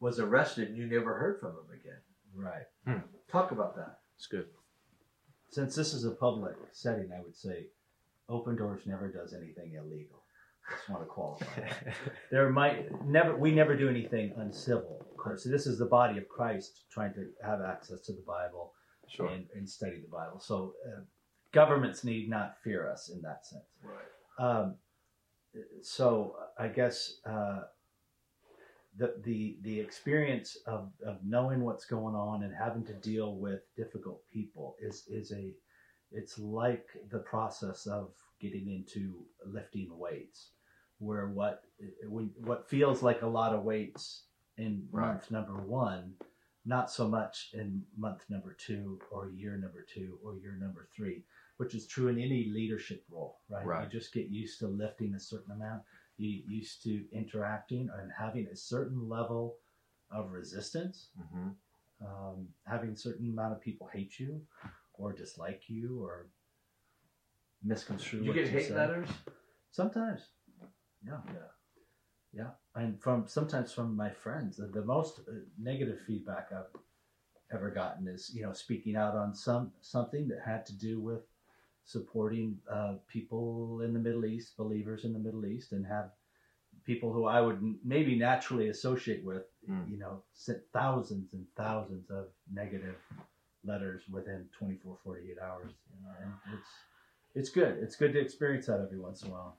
was 0.00 0.18
arrested 0.18 0.68
and 0.68 0.76
you 0.76 0.86
never 0.86 1.14
heard 1.14 1.40
from 1.40 1.54
them 1.56 1.70
again. 1.72 2.00
Right. 2.34 2.66
Hmm. 2.86 3.06
Talk 3.28 3.52
about 3.52 3.76
that. 3.76 4.00
It's 4.16 4.26
good. 4.26 4.48
Since 5.48 5.74
this 5.76 5.94
is 5.94 6.04
a 6.04 6.10
public 6.10 6.56
setting, 6.72 7.12
I 7.12 7.20
would 7.20 7.36
say 7.36 7.68
Open 8.28 8.56
Doors 8.56 8.86
never 8.86 9.08
does 9.08 9.32
anything 9.34 9.74
illegal. 9.74 10.22
Just 10.70 10.88
want 10.88 11.02
to 11.02 11.06
qualify. 11.06 11.68
there 12.30 12.48
might 12.50 13.04
never 13.04 13.36
we 13.36 13.52
never 13.52 13.76
do 13.76 13.88
anything 13.88 14.32
uncivil. 14.36 15.06
Of 15.10 15.16
course, 15.16 15.44
this 15.44 15.66
is 15.66 15.78
the 15.78 15.86
body 15.86 16.18
of 16.18 16.28
Christ 16.28 16.84
trying 16.90 17.12
to 17.14 17.30
have 17.42 17.60
access 17.60 18.00
to 18.02 18.12
the 18.12 18.22
Bible 18.22 18.72
Sure. 19.08 19.28
and, 19.28 19.46
and 19.54 19.68
study 19.68 20.00
the 20.00 20.08
Bible. 20.08 20.40
So 20.40 20.74
uh, 20.86 21.00
governments 21.52 22.04
need 22.04 22.28
not 22.28 22.56
fear 22.62 22.90
us 22.90 23.10
in 23.10 23.22
that 23.22 23.46
sense. 23.46 23.64
Right. 23.82 24.04
Um, 24.38 24.76
so 25.82 26.36
I 26.58 26.68
guess 26.68 27.18
uh, 27.24 27.62
the 28.96 29.14
the 29.24 29.58
the 29.62 29.80
experience 29.80 30.56
of, 30.66 30.90
of 31.06 31.18
knowing 31.24 31.60
what's 31.62 31.84
going 31.84 32.14
on 32.14 32.42
and 32.42 32.54
having 32.54 32.84
to 32.86 32.94
deal 32.94 33.36
with 33.36 33.60
difficult 33.76 34.22
people 34.32 34.76
is 34.80 35.04
is 35.08 35.32
a 35.32 35.52
it's 36.10 36.38
like 36.38 36.86
the 37.10 37.18
process 37.18 37.86
of 37.86 38.10
getting 38.40 38.68
into 38.70 39.24
lifting 39.46 39.88
weights, 39.96 40.50
where 40.98 41.28
what 41.28 41.62
when 42.08 42.30
what 42.44 42.68
feels 42.68 43.02
like 43.02 43.22
a 43.22 43.26
lot 43.26 43.52
of 43.54 43.62
weights 43.64 44.24
in 44.56 44.86
Right. 44.92 45.08
month 45.08 45.30
number 45.30 45.54
one, 45.54 46.14
not 46.66 46.90
so 46.90 47.06
much 47.08 47.50
in 47.52 47.82
month 47.96 48.24
number 48.30 48.54
two 48.58 48.98
or 49.10 49.28
year 49.30 49.56
number 49.56 49.84
two 49.92 50.18
or 50.24 50.36
year 50.36 50.56
number 50.58 50.88
three 50.94 51.24
which 51.56 51.74
is 51.74 51.86
true 51.86 52.08
in 52.08 52.18
any 52.18 52.50
leadership 52.52 53.04
role, 53.08 53.38
right? 53.48 53.64
Right. 53.64 53.84
You 53.84 54.00
just 54.00 54.12
get 54.12 54.26
used 54.28 54.58
to 54.58 54.66
lifting 54.66 55.14
a 55.14 55.20
certain 55.20 55.52
amount. 55.52 55.82
You 56.16 56.38
get 56.42 56.48
used 56.50 56.82
to 56.82 57.04
interacting 57.12 57.88
and 57.96 58.10
having 58.16 58.48
a 58.48 58.56
certain 58.56 59.08
level 59.08 59.56
of 60.10 60.32
resistance, 60.32 61.08
hmm 61.30 61.50
um, 62.04 62.48
having 62.66 62.90
a 62.90 62.96
certain 62.96 63.30
amount 63.30 63.52
of 63.52 63.60
people 63.60 63.88
hate 63.92 64.18
you 64.18 64.42
or 64.94 65.12
dislike 65.12 65.62
you 65.68 66.02
or 66.04 66.26
misconstrue 67.62 68.22
You 68.22 68.32
get 68.34 68.46
you 68.46 68.50
hate 68.50 68.68
say. 68.68 68.74
letters. 68.74 69.08
Sometimes, 69.70 70.20
yeah, 71.06 71.18
Yeah. 71.28 71.48
yeah, 72.32 72.50
and 72.76 73.00
from 73.00 73.26
sometimes 73.26 73.72
from 73.72 73.96
my 73.96 74.10
friends. 74.10 74.56
The, 74.56 74.66
the 74.66 74.84
most 74.84 75.20
uh, 75.28 75.32
negative 75.58 76.00
feedback 76.06 76.50
I've 76.52 76.80
ever 77.52 77.70
gotten 77.70 78.08
is 78.08 78.32
you 78.34 78.42
know 78.42 78.52
speaking 78.52 78.96
out 78.96 79.14
on 79.14 79.34
some 79.34 79.72
something 79.80 80.28
that 80.28 80.40
had 80.44 80.66
to 80.66 80.72
do 80.72 81.00
with 81.00 81.22
supporting 81.84 82.58
uh, 82.70 82.94
people 83.08 83.82
in 83.84 83.92
the 83.92 83.98
Middle 83.98 84.24
East, 84.24 84.56
believers 84.56 85.04
in 85.04 85.12
the 85.12 85.18
Middle 85.18 85.44
East, 85.46 85.72
and 85.72 85.86
have 85.86 86.10
people 86.84 87.12
who 87.12 87.26
I 87.26 87.40
would 87.40 87.60
maybe 87.84 88.16
naturally 88.16 88.68
associate 88.68 89.24
with, 89.24 89.44
Mm. 89.70 89.90
you 89.90 89.96
know, 89.98 90.22
sent 90.34 90.60
thousands 90.74 91.32
and 91.32 91.46
thousands 91.56 92.10
of 92.10 92.26
negative 92.52 92.96
letters 93.64 94.02
within 94.10 94.46
24, 94.58 94.98
48 95.02 95.38
hours. 95.38 95.72
You 95.90 96.04
know, 96.04 96.12
and 96.22 96.32
it's 96.58 96.68
it's 97.34 97.50
good. 97.50 97.78
It's 97.82 97.96
good 97.96 98.12
to 98.12 98.20
experience 98.20 98.66
that 98.66 98.80
every 98.80 98.98
once 98.98 99.22
in 99.22 99.28
a 99.30 99.32
while. 99.32 99.56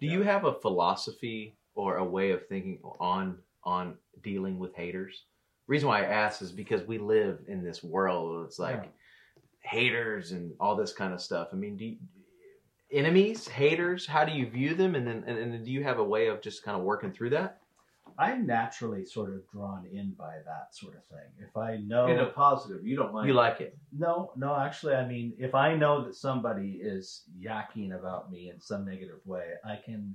Do 0.00 0.06
you 0.08 0.22
have 0.22 0.44
a 0.44 0.52
philosophy 0.54 1.56
or 1.74 1.96
a 1.96 2.04
way 2.04 2.30
of 2.30 2.46
thinking 2.46 2.78
on 3.00 3.38
on 3.64 3.96
dealing 4.22 4.58
with 4.58 4.74
haters? 4.74 5.24
Reason 5.66 5.88
why 5.88 6.00
I 6.02 6.06
ask 6.06 6.42
is 6.42 6.52
because 6.52 6.86
we 6.86 6.98
live 6.98 7.40
in 7.48 7.64
this 7.64 7.82
world. 7.82 8.34
where 8.34 8.44
It's 8.44 8.58
like 8.58 8.82
Yeah. 8.84 8.90
haters 9.70 10.32
and 10.32 10.52
all 10.60 10.76
this 10.76 10.92
kind 10.92 11.14
of 11.14 11.20
stuff. 11.22 11.48
I 11.52 11.56
mean, 11.56 11.76
do 11.76 11.86
you, 11.86 11.96
enemies, 12.90 13.48
haters? 13.48 14.06
How 14.06 14.24
do 14.24 14.32
you 14.32 14.48
view 14.48 14.74
them? 14.74 14.94
And 14.94 15.06
then 15.06 15.24
and, 15.26 15.38
and 15.38 15.64
do 15.64 15.70
you 15.72 15.82
have 15.82 15.98
a 15.98 16.04
way 16.04 16.28
of 16.28 16.42
just 16.42 16.62
kind 16.62 16.76
of 16.76 16.84
working 16.84 17.12
through 17.12 17.30
that? 17.30 17.60
I'm 18.18 18.46
naturally 18.46 19.04
sort 19.04 19.34
of 19.34 19.48
drawn 19.50 19.86
in 19.86 20.12
by 20.12 20.36
that 20.44 20.68
sort 20.72 20.94
of 20.94 21.04
thing. 21.06 21.26
If 21.38 21.56
I 21.56 21.78
know 21.78 22.06
In 22.06 22.18
a 22.20 22.26
positive, 22.26 22.86
you 22.86 22.96
don't 22.96 23.12
mind. 23.12 23.26
You 23.26 23.34
like 23.34 23.60
it? 23.60 23.76
No, 23.96 24.30
no, 24.36 24.54
actually, 24.54 24.94
I 24.94 25.06
mean, 25.06 25.32
if 25.38 25.54
I 25.54 25.74
know 25.74 26.04
that 26.04 26.14
somebody 26.14 26.78
is 26.80 27.24
yakking 27.40 27.98
about 27.98 28.30
me 28.30 28.50
in 28.50 28.60
some 28.60 28.84
negative 28.84 29.18
way, 29.24 29.54
I 29.64 29.76
can 29.84 30.14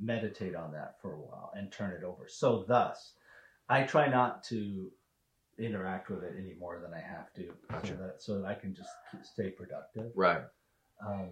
meditate 0.00 0.54
on 0.54 0.72
that 0.72 0.96
for 1.00 1.14
a 1.14 1.18
while 1.18 1.52
and 1.54 1.70
turn 1.70 1.92
it 1.92 2.04
over. 2.04 2.26
So, 2.28 2.64
thus, 2.66 3.12
I 3.68 3.82
try 3.82 4.08
not 4.08 4.42
to 4.44 4.90
interact 5.58 6.08
with 6.10 6.22
it 6.24 6.34
any 6.38 6.54
more 6.58 6.80
than 6.80 6.92
I 6.94 7.00
have 7.00 7.32
to, 7.34 7.52
Gotcha. 7.70 7.86
so 7.86 7.94
that 7.94 8.22
so 8.22 8.38
that 8.38 8.46
I 8.46 8.54
can 8.54 8.74
just 8.74 8.90
stay 9.22 9.50
productive. 9.50 10.12
Right. 10.14 10.42
Um, 11.06 11.30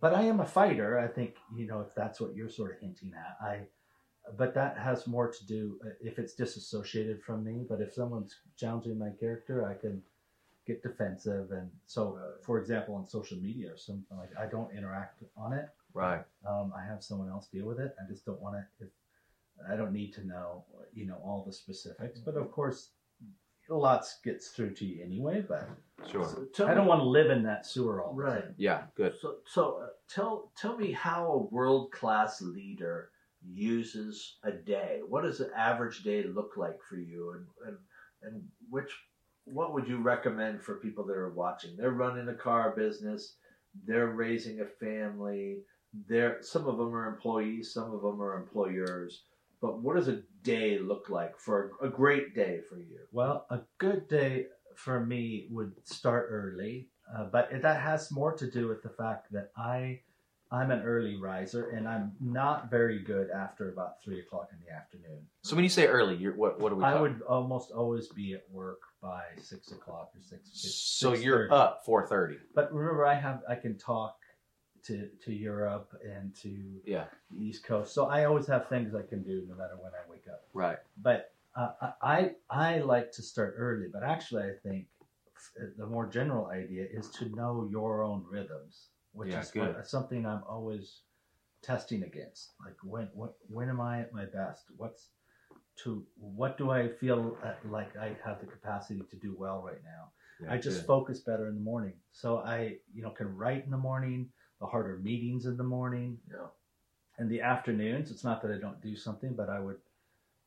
but 0.00 0.14
I 0.14 0.22
am 0.22 0.40
a 0.40 0.46
fighter. 0.46 0.98
I 0.98 1.08
think 1.08 1.36
you 1.54 1.66
know 1.66 1.80
if 1.80 1.94
that's 1.94 2.20
what 2.20 2.34
you're 2.34 2.50
sort 2.50 2.72
of 2.72 2.80
hinting 2.80 3.12
at. 3.14 3.46
I, 3.46 3.60
but 4.36 4.54
that 4.54 4.78
has 4.78 5.06
more 5.06 5.30
to 5.30 5.46
do 5.46 5.78
uh, 5.84 5.90
if 6.00 6.18
it's 6.18 6.34
disassociated 6.34 7.22
from 7.22 7.44
me. 7.44 7.64
But 7.68 7.80
if 7.80 7.94
someone's 7.94 8.36
challenging 8.56 8.98
my 8.98 9.10
character, 9.18 9.66
I 9.66 9.74
can 9.74 10.02
get 10.66 10.82
defensive. 10.82 11.50
And 11.50 11.70
so, 11.86 12.18
for 12.42 12.58
example, 12.58 12.94
on 12.94 13.08
social 13.08 13.38
media 13.38 13.72
or 13.72 13.76
something 13.76 14.16
like, 14.16 14.30
I 14.38 14.46
don't 14.46 14.74
interact 14.76 15.22
on 15.36 15.52
it. 15.52 15.68
Right. 15.94 16.22
Um, 16.48 16.72
I 16.76 16.84
have 16.86 17.02
someone 17.02 17.28
else 17.28 17.48
deal 17.48 17.66
with 17.66 17.80
it. 17.80 17.94
I 18.02 18.08
just 18.10 18.24
don't 18.24 18.40
want 18.40 18.56
to. 18.56 18.84
If 18.84 18.90
I 19.70 19.76
don't 19.76 19.92
need 19.92 20.12
to 20.14 20.26
know, 20.26 20.64
you 20.94 21.06
know, 21.06 21.16
all 21.24 21.44
the 21.46 21.52
specifics. 21.52 22.18
But 22.20 22.36
of 22.36 22.50
course, 22.50 22.90
lots 23.68 24.18
gets 24.24 24.48
through 24.48 24.74
to 24.74 24.84
you 24.86 25.02
anyway. 25.04 25.44
But 25.46 25.68
Sure. 26.10 26.24
So 26.24 26.44
tell 26.54 26.68
I 26.68 26.74
don't 26.74 26.84
me- 26.84 26.88
want 26.88 27.00
to 27.02 27.08
live 27.08 27.30
in 27.30 27.42
that 27.42 27.66
sewer 27.66 28.02
all 28.02 28.14
the 28.14 28.22
Right. 28.22 28.42
time. 28.42 28.54
Yeah. 28.56 28.86
Good. 28.94 29.14
So, 29.20 29.36
so 29.46 29.82
uh, 29.82 29.88
tell 30.08 30.50
tell 30.56 30.76
me 30.76 30.92
how 30.92 31.26
a 31.32 31.54
world 31.54 31.92
class 31.92 32.40
leader 32.40 33.10
uses 33.42 34.38
a 34.44 34.52
day. 34.52 35.00
What 35.06 35.22
does 35.22 35.40
an 35.40 35.50
average 35.56 36.02
day 36.02 36.22
look 36.24 36.56
like 36.56 36.78
for 36.88 36.96
you, 36.96 37.32
and 37.32 37.46
and 37.66 37.78
and 38.22 38.48
which 38.70 38.90
what 39.44 39.72
would 39.74 39.88
you 39.88 39.98
recommend 39.98 40.62
for 40.62 40.76
people 40.76 41.04
that 41.06 41.16
are 41.16 41.32
watching? 41.34 41.76
They're 41.76 41.90
running 41.92 42.28
a 42.28 42.34
car 42.34 42.74
business, 42.76 43.36
they're 43.86 44.08
raising 44.08 44.60
a 44.60 44.66
family. 44.66 45.58
They're 46.08 46.38
some 46.42 46.66
of 46.66 46.78
them 46.78 46.94
are 46.94 47.08
employees, 47.08 47.72
some 47.72 47.92
of 47.92 48.02
them 48.02 48.20
are 48.22 48.36
employers. 48.40 49.24
But 49.60 49.82
what 49.82 49.96
does 49.96 50.08
a 50.08 50.22
day 50.42 50.78
look 50.78 51.10
like 51.10 51.38
for 51.38 51.72
a 51.82 51.88
great 51.88 52.34
day 52.34 52.60
for 52.68 52.78
you? 52.78 53.00
Well, 53.12 53.46
a 53.50 53.60
good 53.78 54.08
day 54.08 54.46
for 54.76 55.04
me 55.04 55.48
would 55.50 55.72
start 55.86 56.28
early, 56.30 56.88
uh, 57.14 57.24
but 57.24 57.52
it- 57.52 57.62
that 57.62 57.80
has 57.80 58.10
more 58.10 58.32
to 58.34 58.50
do 58.50 58.68
with 58.68 58.82
the 58.82 58.88
fact 58.88 59.30
that 59.32 59.50
I, 59.56 60.00
I'm 60.50 60.70
an 60.70 60.80
early 60.82 61.16
riser, 61.16 61.70
and 61.70 61.86
I'm 61.86 62.16
not 62.20 62.70
very 62.70 63.00
good 63.02 63.28
after 63.30 63.70
about 63.70 64.00
three 64.02 64.20
o'clock 64.20 64.48
in 64.52 64.58
the 64.64 64.72
afternoon. 64.72 65.26
So 65.42 65.54
when 65.56 65.64
you 65.64 65.68
say 65.68 65.86
early, 65.86 66.16
you're 66.16 66.34
what? 66.34 66.58
What 66.58 66.72
are 66.72 66.76
we? 66.76 66.84
I 66.84 66.98
would 66.98 67.20
almost 67.22 67.70
always 67.72 68.08
be 68.08 68.32
at 68.34 68.44
work 68.50 68.80
by 69.02 69.22
six 69.38 69.70
o'clock 69.72 70.12
or 70.14 70.20
six. 70.22 70.48
So 70.54 71.12
6:30. 71.12 71.22
you're 71.24 71.52
up 71.52 71.84
four 71.84 72.06
thirty. 72.06 72.38
But 72.54 72.72
remember, 72.72 73.04
I 73.04 73.14
have 73.14 73.42
I 73.48 73.56
can 73.56 73.76
talk 73.76 74.16
to 74.84 75.08
to 75.24 75.32
Europe 75.32 75.92
and 76.04 76.34
to 76.36 76.80
Yeah. 76.84 77.06
the 77.30 77.44
East 77.44 77.64
Coast, 77.64 77.94
so 77.94 78.06
I 78.06 78.24
always 78.24 78.46
have 78.46 78.68
things 78.68 78.94
I 78.94 79.02
can 79.02 79.22
do 79.22 79.44
no 79.48 79.54
matter 79.54 79.76
when 79.80 79.92
I 79.92 80.10
wake 80.10 80.26
up. 80.28 80.42
Right. 80.52 80.78
but 81.02 81.32
uh, 81.56 81.92
I 82.02 82.32
I 82.48 82.78
like 82.78 83.12
to 83.12 83.22
start 83.22 83.54
early. 83.58 83.88
But 83.92 84.02
actually, 84.02 84.44
I 84.44 84.52
think 84.62 84.86
the 85.76 85.86
more 85.86 86.06
general 86.06 86.46
idea 86.46 86.86
is 86.90 87.08
to 87.10 87.28
know 87.30 87.66
your 87.70 88.02
own 88.02 88.24
rhythms, 88.30 88.88
which 89.12 89.30
Yeah, 89.30 89.40
is 89.40 89.50
good. 89.50 89.86
something 89.86 90.26
I'm 90.26 90.44
always 90.48 91.02
testing 91.62 92.04
against. 92.04 92.52
Like 92.64 92.76
when 92.82 93.08
what 93.14 93.34
when 93.48 93.68
am 93.68 93.80
I 93.80 94.00
at 94.00 94.12
my 94.12 94.26
best? 94.26 94.64
What's 94.76 95.08
to 95.82 96.04
what 96.18 96.58
do 96.58 96.70
I 96.70 96.88
feel 96.88 97.36
uh, 97.44 97.52
like 97.68 97.96
I 97.96 98.16
have 98.24 98.40
the 98.40 98.46
capacity 98.46 99.02
to 99.10 99.16
do 99.16 99.34
well 99.38 99.62
right 99.64 99.82
now? 99.84 100.12
Yeah, 100.40 100.54
I 100.54 100.58
just 100.58 100.80
good. 100.80 100.86
focus 100.86 101.20
better 101.20 101.48
in 101.48 101.54
the 101.54 101.60
morning. 101.60 101.94
So 102.12 102.38
I, 102.38 102.76
you 102.94 103.02
know, 103.02 103.10
can 103.10 103.36
write 103.36 103.64
in 103.64 103.70
the 103.70 103.76
morning, 103.76 104.28
the 104.60 104.66
harder 104.66 104.98
meetings 104.98 105.46
in 105.46 105.56
the 105.56 105.64
morning. 105.64 106.18
Yeah. 106.30 106.46
In 107.18 107.28
the 107.28 107.40
afternoons, 107.40 108.10
it's 108.10 108.24
not 108.24 108.40
that 108.42 108.50
I 108.50 108.58
don't 108.58 108.80
do 108.82 108.96
something, 108.96 109.34
but 109.34 109.48
I 109.50 109.60
would 109.60 109.78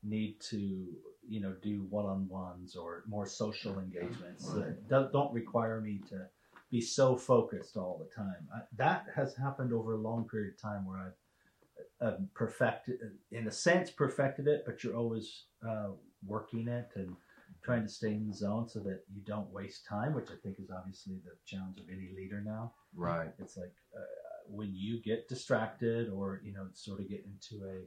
need 0.02 0.40
to, 0.50 0.86
you 1.28 1.40
know, 1.40 1.54
do 1.62 1.86
one-on-ones 1.88 2.76
or 2.76 3.04
more 3.06 3.26
social 3.26 3.78
engagements 3.78 4.48
that 4.52 4.88
don't, 4.88 5.12
don't 5.12 5.32
require 5.32 5.80
me 5.80 6.00
to 6.10 6.26
be 6.70 6.80
so 6.80 7.16
focused 7.16 7.76
all 7.76 7.98
the 7.98 8.14
time. 8.14 8.48
I, 8.54 8.60
that 8.76 9.06
has 9.14 9.36
happened 9.36 9.72
over 9.72 9.94
a 9.94 9.98
long 9.98 10.28
period 10.28 10.54
of 10.54 10.60
time 10.60 10.84
where 10.84 10.98
I've 10.98 12.06
uh, 12.06 12.16
perfected, 12.34 12.98
in 13.30 13.46
a 13.46 13.52
sense, 13.52 13.90
perfected 13.90 14.48
it, 14.48 14.64
but 14.66 14.82
you're 14.82 14.96
always 14.96 15.44
uh, 15.66 15.90
working 16.26 16.66
it 16.68 16.90
and 16.96 17.14
trying 17.62 17.82
to 17.82 17.88
stay 17.88 18.12
in 18.12 18.26
the 18.28 18.34
zone 18.34 18.68
so 18.68 18.80
that 18.80 19.04
you 19.14 19.22
don't 19.24 19.50
waste 19.52 19.86
time, 19.86 20.14
which 20.14 20.28
I 20.30 20.34
think 20.42 20.58
is 20.58 20.70
obviously 20.70 21.14
the 21.24 21.32
challenge 21.46 21.78
of 21.78 21.88
any 21.88 22.10
leader 22.14 22.42
now. 22.44 22.72
Right. 22.96 23.32
It's 23.38 23.56
like 23.56 23.74
uh, 23.96 24.00
when 24.48 24.72
you 24.74 25.00
get 25.02 25.28
distracted 25.28 26.10
or 26.10 26.40
you 26.44 26.52
know 26.52 26.66
sort 26.74 27.00
of 27.00 27.08
get 27.08 27.24
into 27.24 27.64
a 27.64 27.78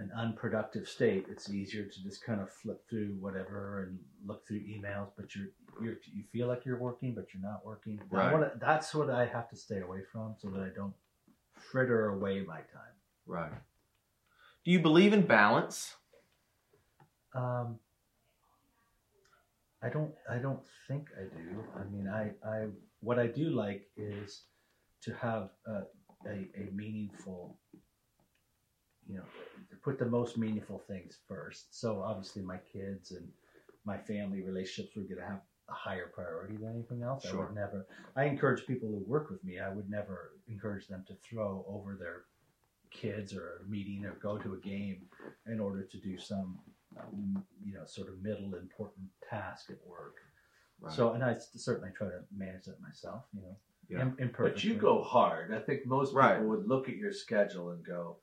an 0.00 0.12
unproductive 0.16 0.86
state, 0.86 1.26
it's 1.28 1.50
easier 1.50 1.84
to 1.84 2.02
just 2.02 2.24
kind 2.24 2.40
of 2.40 2.48
flip 2.50 2.88
through 2.88 3.16
whatever 3.18 3.82
and 3.82 3.98
look 4.24 4.46
through 4.46 4.60
emails, 4.60 5.08
but 5.16 5.34
you're 5.34 5.48
you're 5.82 5.96
you 6.12 6.22
feel 6.32 6.46
like 6.46 6.64
you're 6.64 6.78
working, 6.78 7.14
but 7.14 7.26
you're 7.34 7.42
not 7.42 7.64
working. 7.64 8.00
Right. 8.10 8.32
wanna- 8.32 8.52
that's 8.60 8.94
what 8.94 9.10
I 9.10 9.26
have 9.26 9.48
to 9.50 9.56
stay 9.56 9.80
away 9.80 10.02
from 10.12 10.36
so 10.38 10.50
that 10.50 10.60
I 10.60 10.68
don't 10.74 10.94
fritter 11.52 12.08
away 12.08 12.42
my 12.42 12.58
time. 12.58 12.94
Right. 13.26 13.52
Do 14.64 14.70
you 14.70 14.80
believe 14.80 15.12
in 15.12 15.22
balance? 15.26 15.96
Um, 17.34 17.78
I 19.82 19.88
don't. 19.88 20.12
I 20.28 20.38
don't 20.38 20.60
think 20.86 21.08
I 21.16 21.22
do. 21.22 21.64
I 21.76 21.84
mean, 21.84 22.08
I. 22.08 22.30
I. 22.46 22.66
What 23.00 23.18
I 23.18 23.26
do 23.26 23.50
like 23.50 23.88
is 23.96 24.42
to 25.02 25.14
have 25.14 25.50
a 25.66 25.82
a, 26.26 26.48
a 26.56 26.70
meaningful. 26.72 27.58
You 29.06 29.18
know, 29.18 29.24
to 29.70 29.76
put 29.76 29.98
the 29.98 30.04
most 30.04 30.36
meaningful 30.36 30.82
things 30.86 31.16
first. 31.26 31.80
So 31.80 32.02
obviously, 32.02 32.42
my 32.42 32.58
kids 32.70 33.12
and 33.12 33.26
my 33.86 33.96
family 33.96 34.42
relationships 34.42 34.94
were 34.94 35.04
going 35.04 35.16
to 35.16 35.26
have 35.26 35.40
a 35.70 35.72
higher 35.72 36.10
priority 36.14 36.56
than 36.56 36.74
anything 36.74 37.02
else. 37.02 37.24
I 37.26 37.34
would 37.34 37.54
never. 37.54 37.86
I 38.16 38.24
encourage 38.24 38.66
people 38.66 38.88
who 38.88 39.02
work 39.06 39.30
with 39.30 39.42
me. 39.44 39.60
I 39.60 39.70
would 39.70 39.88
never 39.88 40.32
encourage 40.46 40.88
them 40.88 41.04
to 41.08 41.14
throw 41.14 41.64
over 41.66 41.96
their 41.96 42.24
kids 42.90 43.34
or 43.34 43.62
a 43.64 43.70
meeting 43.70 44.04
or 44.04 44.12
go 44.14 44.36
to 44.36 44.54
a 44.54 44.58
game 44.58 45.06
in 45.46 45.58
order 45.60 45.84
to 45.84 45.98
do 45.98 46.18
some 46.18 46.58
um, 46.98 47.44
you 47.64 47.74
know, 47.74 47.84
sort 47.86 48.08
of 48.08 48.22
middle 48.22 48.54
important 48.54 49.06
task 49.28 49.70
at 49.70 49.78
work. 49.86 50.16
Right. 50.80 50.92
So, 50.92 51.12
and 51.12 51.24
I 51.24 51.36
certainly 51.38 51.90
try 51.96 52.08
to 52.08 52.20
manage 52.34 52.64
that 52.66 52.80
myself, 52.80 53.24
you 53.32 53.42
know, 53.42 53.56
Yeah. 53.88 54.00
im- 54.18 54.32
But 54.38 54.62
you 54.62 54.74
go 54.74 55.02
hard. 55.02 55.52
I 55.52 55.60
think 55.60 55.86
most 55.86 56.10
people 56.10 56.20
Right. 56.20 56.40
would 56.42 56.66
look 56.68 56.88
at 56.88 56.96
your 56.96 57.12
schedule 57.12 57.70
and 57.70 57.84
go, 57.84 58.18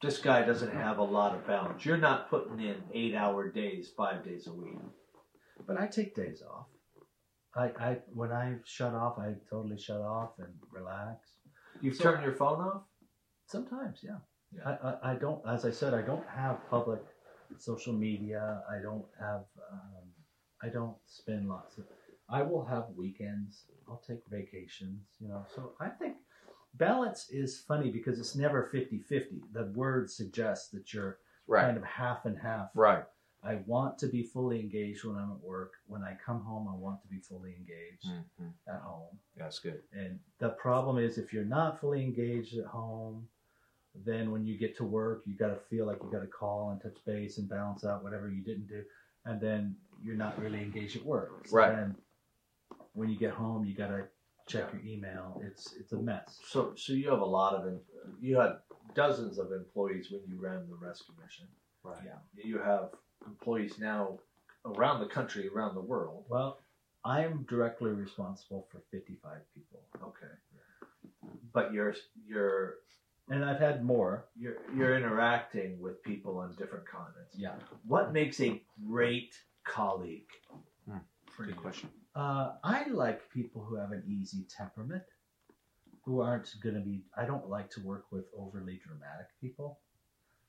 "This 0.00 0.18
guy 0.20 0.42
doesn't 0.44 0.72
have 0.72 0.98
a 0.98 1.04
lot 1.04 1.34
of 1.36 1.46
balance." 1.46 1.84
You're 1.84 1.98
not 1.98 2.28
putting 2.30 2.58
in 2.58 2.82
eight-hour 2.92 3.50
days, 3.50 3.92
five 3.92 4.24
days 4.24 4.46
a 4.46 4.52
week. 4.52 4.78
but 5.66 5.76
I 5.80 5.86
take 5.86 6.16
days 6.16 6.42
off. 6.42 6.66
I, 7.54 7.66
I, 7.78 7.94
when 8.12 8.32
I 8.32 8.58
shut 8.64 8.94
off, 8.94 9.16
I 9.18 9.34
totally 9.48 9.78
shut 9.78 10.00
off 10.00 10.36
and 10.40 10.52
relax. 10.72 11.36
You've 11.80 11.94
So- 11.94 12.04
turned 12.04 12.24
your 12.24 12.34
phone 12.34 12.60
off. 12.60 12.84
Sometimes, 13.46 14.02
yeah. 14.02 14.18
Yeah. 14.50 14.68
I, 14.68 14.88
I, 14.88 15.12
I 15.12 15.14
don't, 15.16 15.46
as 15.46 15.64
I 15.64 15.70
said, 15.70 15.94
I 15.94 16.02
don't 16.02 16.26
have 16.26 16.66
public 16.68 17.00
social 17.58 17.92
media. 17.92 18.64
I 18.68 18.80
don't 18.80 19.06
have, 19.20 19.44
um, 19.70 20.12
I 20.62 20.68
don't 20.68 20.96
spend 21.06 21.48
lots 21.48 21.78
of, 21.78 21.84
I 22.28 22.42
will 22.42 22.64
have 22.64 22.84
weekends. 22.96 23.64
I'll 23.88 24.02
take 24.06 24.20
vacations, 24.30 25.06
you 25.20 25.28
know. 25.28 25.44
So 25.54 25.72
I 25.80 25.88
think 25.88 26.16
balance 26.74 27.28
is 27.30 27.60
funny 27.60 27.90
because 27.90 28.18
it's 28.18 28.36
never 28.36 28.64
50 28.64 28.98
50. 29.00 29.42
The 29.52 29.64
word 29.74 30.10
suggests 30.10 30.68
that 30.70 30.94
you're 30.94 31.18
right. 31.46 31.64
kind 31.64 31.76
of 31.76 31.84
half 31.84 32.24
and 32.24 32.38
half. 32.38 32.70
Right. 32.74 33.04
I 33.44 33.56
want 33.66 33.98
to 33.98 34.06
be 34.06 34.22
fully 34.22 34.60
engaged 34.60 35.04
when 35.04 35.16
I'm 35.16 35.32
at 35.32 35.40
work. 35.42 35.72
When 35.88 36.04
I 36.04 36.16
come 36.24 36.42
home, 36.44 36.68
I 36.72 36.76
want 36.76 37.02
to 37.02 37.08
be 37.08 37.18
fully 37.18 37.56
engaged 37.56 38.06
Mhm. 38.06 38.52
at 38.68 38.80
home. 38.80 39.18
That's 39.36 39.58
good. 39.58 39.82
And 39.92 40.20
the 40.38 40.50
problem 40.50 40.96
is, 40.98 41.18
if 41.18 41.32
you're 41.32 41.44
not 41.44 41.80
fully 41.80 42.04
engaged 42.04 42.56
at 42.56 42.66
home, 42.66 43.28
then 43.96 44.30
when 44.30 44.46
you 44.46 44.56
get 44.56 44.76
to 44.76 44.84
work, 44.84 45.26
you 45.26 45.34
got 45.34 45.48
to 45.48 45.56
feel 45.56 45.86
like 45.86 46.00
you 46.04 46.10
got 46.10 46.20
to 46.20 46.28
call 46.28 46.70
and 46.70 46.80
touch 46.80 47.04
base 47.04 47.38
and 47.38 47.48
balance 47.48 47.84
out 47.84 48.04
whatever 48.04 48.28
you 48.30 48.42
didn't 48.44 48.68
do, 48.68 48.84
and 49.24 49.40
then 49.40 49.76
you're 50.02 50.16
not 50.16 50.38
really 50.40 50.60
engaged 50.60 50.96
at 50.96 51.04
work. 51.04 51.46
So 51.46 51.56
Right. 51.56 51.74
Then 51.74 51.96
when 52.94 53.08
you 53.08 53.16
get 53.18 53.32
home, 53.32 53.64
you 53.64 53.74
got 53.74 53.88
to 53.88 54.04
check 54.48 54.72
your 54.72 54.82
email. 54.84 55.40
It's 55.44 55.74
it's 55.78 55.92
a 55.92 55.96
mess. 55.98 56.40
So, 56.46 56.74
so 56.76 56.92
you 56.92 57.10
have 57.10 57.20
a 57.20 57.24
lot 57.24 57.54
of, 57.54 57.72
you 58.20 58.38
had 58.38 58.56
dozens 58.94 59.38
of 59.38 59.52
employees 59.52 60.10
when 60.10 60.22
you 60.26 60.40
ran 60.40 60.68
the 60.68 60.76
rescue 60.76 61.14
mission. 61.22 61.46
Right. 61.82 62.02
Yeah. 62.04 62.18
You 62.44 62.58
have 62.58 62.90
employees 63.26 63.78
now 63.78 64.18
around 64.64 65.00
the 65.00 65.06
country, 65.06 65.48
around 65.48 65.74
the 65.74 65.80
world. 65.80 66.24
Well, 66.28 66.58
I'm 67.04 67.44
directly 67.48 67.90
responsible 67.90 68.68
for 68.70 68.80
55 68.92 69.38
people, 69.54 69.80
Okay. 70.02 70.32
But 71.52 71.72
you're 71.72 71.94
you're 72.26 72.74
and 73.28 73.44
I've 73.44 73.60
had 73.60 73.84
more. 73.84 74.26
you're 74.36 74.56
you're 74.76 74.96
interacting 74.96 75.80
with 75.80 76.02
people 76.02 76.38
on 76.38 76.54
different 76.56 76.86
continents. 76.86 77.34
Yeah. 77.36 77.54
What 77.86 78.12
makes 78.12 78.40
a 78.40 78.60
great 78.86 79.34
colleague? 79.64 80.28
Hmm. 80.88 80.98
For 81.30 81.44
Good 81.44 81.54
you? 81.54 81.60
question. 81.60 81.88
Uh, 82.14 82.52
I 82.62 82.84
like 82.88 83.30
people 83.30 83.62
who 83.64 83.76
have 83.76 83.92
an 83.92 84.02
easy 84.06 84.46
temperament, 84.54 85.02
who 86.04 86.20
aren't 86.20 86.54
going 86.62 86.74
to 86.74 86.80
be. 86.80 87.04
I 87.16 87.24
don't 87.24 87.48
like 87.48 87.70
to 87.70 87.80
work 87.80 88.06
with 88.10 88.24
overly 88.36 88.80
dramatic 88.84 89.28
people. 89.40 89.78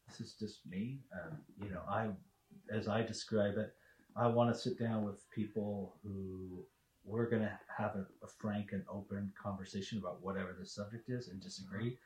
This 0.07 0.19
is 0.19 0.33
just 0.33 0.65
me. 0.69 0.99
Um, 1.13 1.37
you 1.61 1.69
know, 1.69 1.81
I, 1.89 2.09
as 2.71 2.87
I 2.87 3.01
describe 3.03 3.57
it, 3.57 3.73
I 4.15 4.27
want 4.27 4.53
to 4.53 4.59
sit 4.59 4.77
down 4.77 5.05
with 5.05 5.29
people 5.31 5.95
who 6.03 6.65
we're 7.05 7.29
going 7.29 7.41
to 7.41 7.59
have 7.77 7.95
a, 7.95 8.05
a 8.23 8.27
frank 8.39 8.69
and 8.71 8.83
open 8.89 9.31
conversation 9.41 9.97
about 9.97 10.21
whatever 10.21 10.55
the 10.59 10.65
subject 10.65 11.09
is 11.09 11.29
and 11.29 11.41
disagree, 11.41 11.97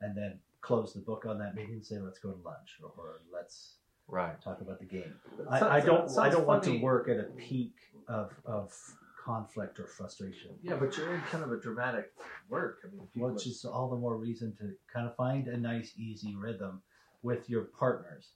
and 0.00 0.16
then 0.16 0.38
close 0.60 0.92
the 0.94 1.00
book 1.00 1.24
on 1.28 1.38
that 1.38 1.54
meeting 1.54 1.74
and 1.74 1.84
say, 1.84 1.98
let's 1.98 2.18
go 2.18 2.30
to 2.30 2.42
lunch 2.42 2.78
or, 2.82 2.90
or 2.96 3.20
let's 3.32 3.76
Right. 4.12 4.38
talk 4.42 4.60
about 4.60 4.78
the 4.78 4.84
game. 4.84 5.14
It 5.38 5.46
I, 5.48 5.78
I 5.78 5.80
don't. 5.80 6.04
it 6.04 6.18
I 6.18 6.28
don't 6.28 6.46
want 6.46 6.62
to 6.64 6.78
work 6.82 7.08
at 7.08 7.18
a 7.18 7.24
peak 7.38 7.72
of 8.08 8.30
of 8.44 8.70
conflict 9.24 9.80
or 9.80 9.86
frustration, 9.86 10.50
Yeah, 10.62 10.74
but 10.74 10.94
you're 10.98 11.14
in 11.14 11.20
kind 11.22 11.42
of 11.42 11.50
a 11.50 11.58
dramatic 11.58 12.12
work. 12.50 12.80
I 12.84 12.94
mean, 12.94 13.06
people 13.14 13.30
which 13.30 13.46
is 13.46 13.64
all 13.64 13.88
the 13.88 13.96
more 13.96 14.18
reason 14.18 14.54
to 14.58 14.74
kind 14.92 15.08
of 15.08 15.16
find 15.16 15.48
a 15.48 15.56
nice, 15.56 15.94
easy 15.96 16.34
rhythm 16.36 16.82
with 17.22 17.48
your 17.48 17.62
partners. 17.62 18.32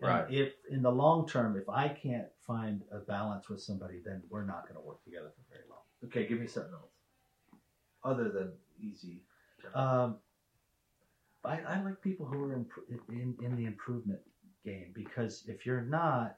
And 0.00 0.08
Right. 0.08 0.32
If 0.32 0.52
in 0.70 0.80
the 0.80 0.90
long 0.90 1.28
term, 1.28 1.56
if 1.58 1.68
I 1.68 1.88
can't 1.88 2.28
find 2.46 2.82
a 2.90 3.00
balance 3.00 3.50
with 3.50 3.60
somebody, 3.60 4.00
then 4.02 4.22
we're 4.30 4.46
not 4.46 4.62
going 4.62 4.76
to 4.76 4.80
work 4.80 5.04
together 5.04 5.30
for 5.36 5.42
very 5.54 5.68
long. 5.68 5.82
okay. 6.06 6.26
Give 6.26 6.40
me 6.40 6.46
something 6.46 6.72
else 6.72 6.92
other 8.04 8.30
than 8.30 8.52
easy. 8.80 9.22
Um, 9.74 10.16
I, 11.44 11.60
I 11.60 11.82
like 11.82 12.00
people 12.00 12.24
who 12.24 12.44
are 12.44 12.54
in, 12.54 12.66
in 13.10 13.36
in 13.42 13.56
the 13.56 13.66
improvement 13.66 14.20
game 14.68 14.90
because 14.94 15.44
if 15.46 15.64
you're 15.66 15.82
not, 15.82 16.36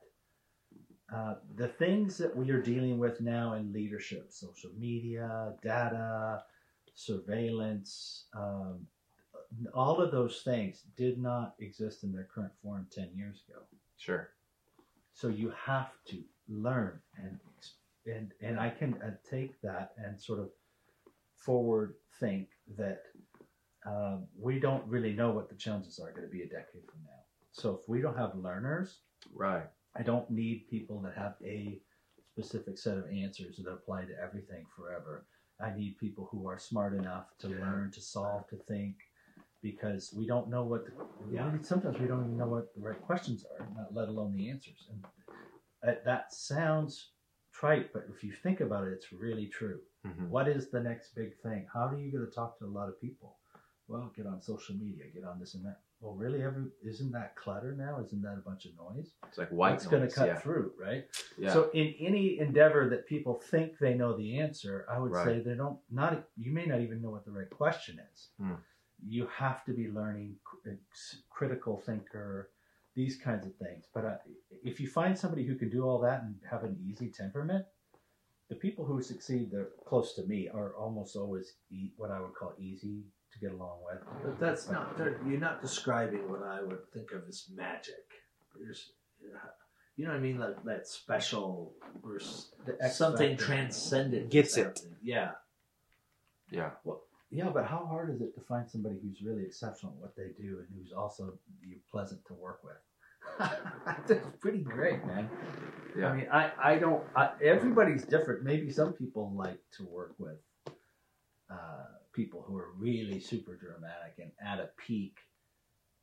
uh, 1.14 1.34
the 1.56 1.68
things 1.68 2.16
that 2.18 2.34
we 2.36 2.50
are 2.50 2.62
dealing 2.62 2.98
with 2.98 3.20
now 3.20 3.54
in 3.54 3.72
leadership, 3.72 4.26
social 4.30 4.70
media, 4.78 5.54
data, 5.62 6.42
surveillance, 6.94 8.26
um, 8.36 8.86
all 9.74 10.00
of 10.00 10.12
those 10.12 10.42
things 10.42 10.84
did 10.96 11.18
not 11.18 11.54
exist 11.58 12.04
in 12.04 12.12
their 12.12 12.28
current 12.32 12.52
form 12.62 12.86
ten 12.92 13.10
years 13.14 13.42
ago. 13.48 13.60
Sure. 13.96 14.30
So 15.12 15.28
you 15.28 15.52
have 15.66 15.90
to 16.10 16.22
learn 16.48 17.00
and 17.16 17.38
and 18.06 18.32
and 18.40 18.58
I 18.58 18.70
can 18.70 18.94
uh, 19.02 19.10
take 19.28 19.60
that 19.62 19.92
and 19.98 20.20
sort 20.20 20.38
of 20.38 20.50
forward 21.34 21.94
think 22.20 22.48
that 22.76 23.02
um, 23.86 24.26
we 24.38 24.60
don't 24.60 24.86
really 24.86 25.12
know 25.12 25.30
what 25.32 25.48
the 25.48 25.54
challenges 25.54 25.98
are 25.98 26.12
going 26.12 26.26
to 26.26 26.32
be 26.32 26.42
a 26.42 26.48
decade 26.48 26.84
from 26.86 27.02
now. 27.04 27.09
So 27.52 27.76
if 27.76 27.88
we 27.88 28.00
don't 28.00 28.16
have 28.16 28.34
learners, 28.36 29.00
Right. 29.32 29.68
I 29.94 30.02
don't 30.02 30.30
need 30.30 30.68
people 30.68 31.00
that 31.02 31.14
have 31.14 31.36
a 31.42 31.82
specific 32.32 32.78
set 32.78 32.96
of 32.96 33.08
answers 33.10 33.56
that 33.58 33.70
apply 33.70 34.04
to 34.06 34.18
everything 34.18 34.66
forever. 34.74 35.26
I 35.58 35.74
need 35.74 35.98
people 35.98 36.26
who 36.26 36.46
are 36.48 36.58
smart 36.58 36.94
enough 36.94 37.36
to 37.38 37.48
Yeah. 37.48 37.60
learn, 37.60 37.90
to 37.90 38.00
solve, 38.00 38.46
to 38.48 38.56
think, 38.56 38.96
because 39.60 40.12
we 40.14 40.26
don't 40.26 40.48
know 40.48 40.64
what. 40.64 40.86
The, 40.86 41.34
Yeah. 41.34 41.60
sometimes 41.62 41.98
we 41.98 42.06
don't 42.06 42.24
even 42.24 42.36
know 42.36 42.48
what 42.48 42.72
the 42.74 42.80
right 42.80 43.00
questions 43.02 43.44
are, 43.44 43.66
not 43.74 43.92
let 43.92 44.08
alone 44.08 44.32
the 44.32 44.48
answers. 44.48 44.88
And 44.90 45.06
that, 45.82 46.32
sounds 46.32 47.12
trite, 47.52 47.92
but 47.92 48.06
if 48.08 48.24
you 48.24 48.32
think 48.32 48.60
about 48.60 48.86
it, 48.86 48.92
it's 48.92 49.12
really 49.12 49.48
true. 49.48 49.82
Mhm. 50.04 50.28
What 50.28 50.48
is 50.48 50.70
the 50.70 50.82
next 50.82 51.14
big 51.14 51.36
thing? 51.40 51.66
How 51.66 51.88
are 51.88 51.96
you 51.98 52.10
going 52.10 52.24
to 52.24 52.30
talk 52.32 52.58
to 52.58 52.64
a 52.64 52.68
lot 52.78 52.88
of 52.88 52.98
people? 53.00 53.38
well, 53.88 54.12
get 54.14 54.24
on 54.24 54.40
social 54.40 54.76
media, 54.76 55.10
get 55.10 55.24
on 55.24 55.40
this 55.40 55.54
and 55.54 55.64
that. 55.64 55.82
Well, 56.00 56.14
really, 56.14 56.42
every 56.42 56.64
isn't 56.82 57.12
that 57.12 57.36
clutter 57.36 57.74
now? 57.76 58.00
Isn't 58.02 58.22
that 58.22 58.34
a 58.38 58.40
bunch 58.48 58.64
of 58.64 58.72
noise? 58.78 59.10
It's 59.28 59.36
like 59.36 59.50
white 59.50 59.74
It's 59.74 59.86
going 59.86 60.08
to 60.08 60.14
cut 60.14 60.28
yeah. 60.28 60.38
through, 60.38 60.72
right? 60.80 61.04
Yeah. 61.38 61.52
So, 61.52 61.68
in 61.74 61.94
any 62.00 62.38
endeavor 62.38 62.88
that 62.88 63.06
people 63.06 63.34
think 63.34 63.78
they 63.78 63.92
know 63.94 64.16
the 64.16 64.38
answer, 64.38 64.86
I 64.90 64.98
would 64.98 65.12
Right. 65.12 65.26
say 65.26 65.40
they 65.40 65.54
don't. 65.54 65.78
Not 65.90 66.24
you 66.38 66.52
may 66.52 66.64
not 66.64 66.80
even 66.80 67.02
know 67.02 67.10
what 67.10 67.26
the 67.26 67.32
right 67.32 67.50
question 67.50 68.00
is. 68.14 68.28
Hmm. 68.38 68.54
You 69.06 69.26
have 69.26 69.64
to 69.66 69.72
be 69.72 69.88
learning 69.88 70.36
critical 71.30 71.78
thinker, 71.78 72.50
these 72.94 73.16
kinds 73.16 73.46
of 73.46 73.54
things. 73.56 73.86
But 73.94 74.04
uh, 74.04 74.16
if 74.64 74.80
you 74.80 74.88
find 74.88 75.18
somebody 75.18 75.44
who 75.46 75.54
can 75.54 75.68
do 75.70 75.84
all 75.84 75.98
that 76.00 76.22
and 76.22 76.36
have 76.50 76.64
an 76.64 76.78
easy 76.86 77.08
temperament, 77.10 77.64
the 78.48 78.56
people 78.56 78.84
who 78.84 79.00
succeed, 79.02 79.50
they're 79.50 79.68
close 79.86 80.14
to 80.14 80.24
me, 80.24 80.48
are 80.52 80.74
almost 80.76 81.14
always 81.16 81.54
e- 81.70 81.92
what 81.96 82.10
I 82.10 82.20
would 82.20 82.34
call 82.34 82.52
easy 82.58 83.04
to 83.32 83.38
get 83.38 83.52
along 83.52 83.78
with. 83.84 84.02
But 84.24 84.40
that's 84.40 84.70
not. 84.70 84.98
You're 84.98 85.40
not 85.40 85.62
describing 85.62 86.28
what 86.30 86.42
I 86.42 86.62
would 86.62 86.90
think 86.92 87.12
of 87.12 87.22
as 87.28 87.46
magic. 87.54 87.94
There's, 88.58 88.92
you 89.96 90.04
know 90.04 90.10
what 90.10 90.18
I 90.18 90.20
mean? 90.20 90.38
Like 90.38 90.62
that 90.64 90.86
special 90.86 91.72
or 92.02 92.20
The 92.66 92.88
something 92.88 93.36
transcendent. 93.36 94.30
Gets 94.30 94.56
it. 94.56 94.80
Yeah. 95.02 95.32
yeah. 96.50 96.70
Well 96.84 97.02
yeah, 97.30 97.48
but 97.48 97.64
how 97.64 97.86
hard 97.88 98.10
is 98.10 98.20
it 98.20 98.34
to 98.34 98.40
find 98.40 98.68
somebody 98.68 98.96
who's 99.00 99.22
really 99.22 99.44
exceptional 99.44 99.92
at 99.92 100.00
what 100.00 100.16
they 100.16 100.30
do 100.42 100.58
and 100.58 100.66
who's 100.74 100.92
also 100.92 101.38
pleasant 101.90 102.24
to 102.26 102.34
work 102.34 102.60
with? 102.64 103.48
That's 104.08 104.26
pretty 104.40 104.58
great, 104.58 105.04
man. 105.06 105.28
Yeah. 105.96 106.08
I 106.08 106.16
mean, 106.16 106.26
I, 106.32 106.50
I 106.62 106.76
don't. 106.76 107.04
I, 107.14 107.30
everybody's 107.42 108.04
different. 108.04 108.42
Maybe 108.42 108.70
some 108.72 108.92
people 108.94 109.32
like 109.36 109.58
to 109.76 109.84
work 109.84 110.14
with 110.18 110.38
uh, 111.48 111.86
people 112.12 112.42
who 112.46 112.56
are 112.56 112.70
really 112.78 113.20
super 113.20 113.56
dramatic 113.56 114.14
and 114.18 114.30
at 114.44 114.58
a 114.60 114.70
peak 114.86 115.16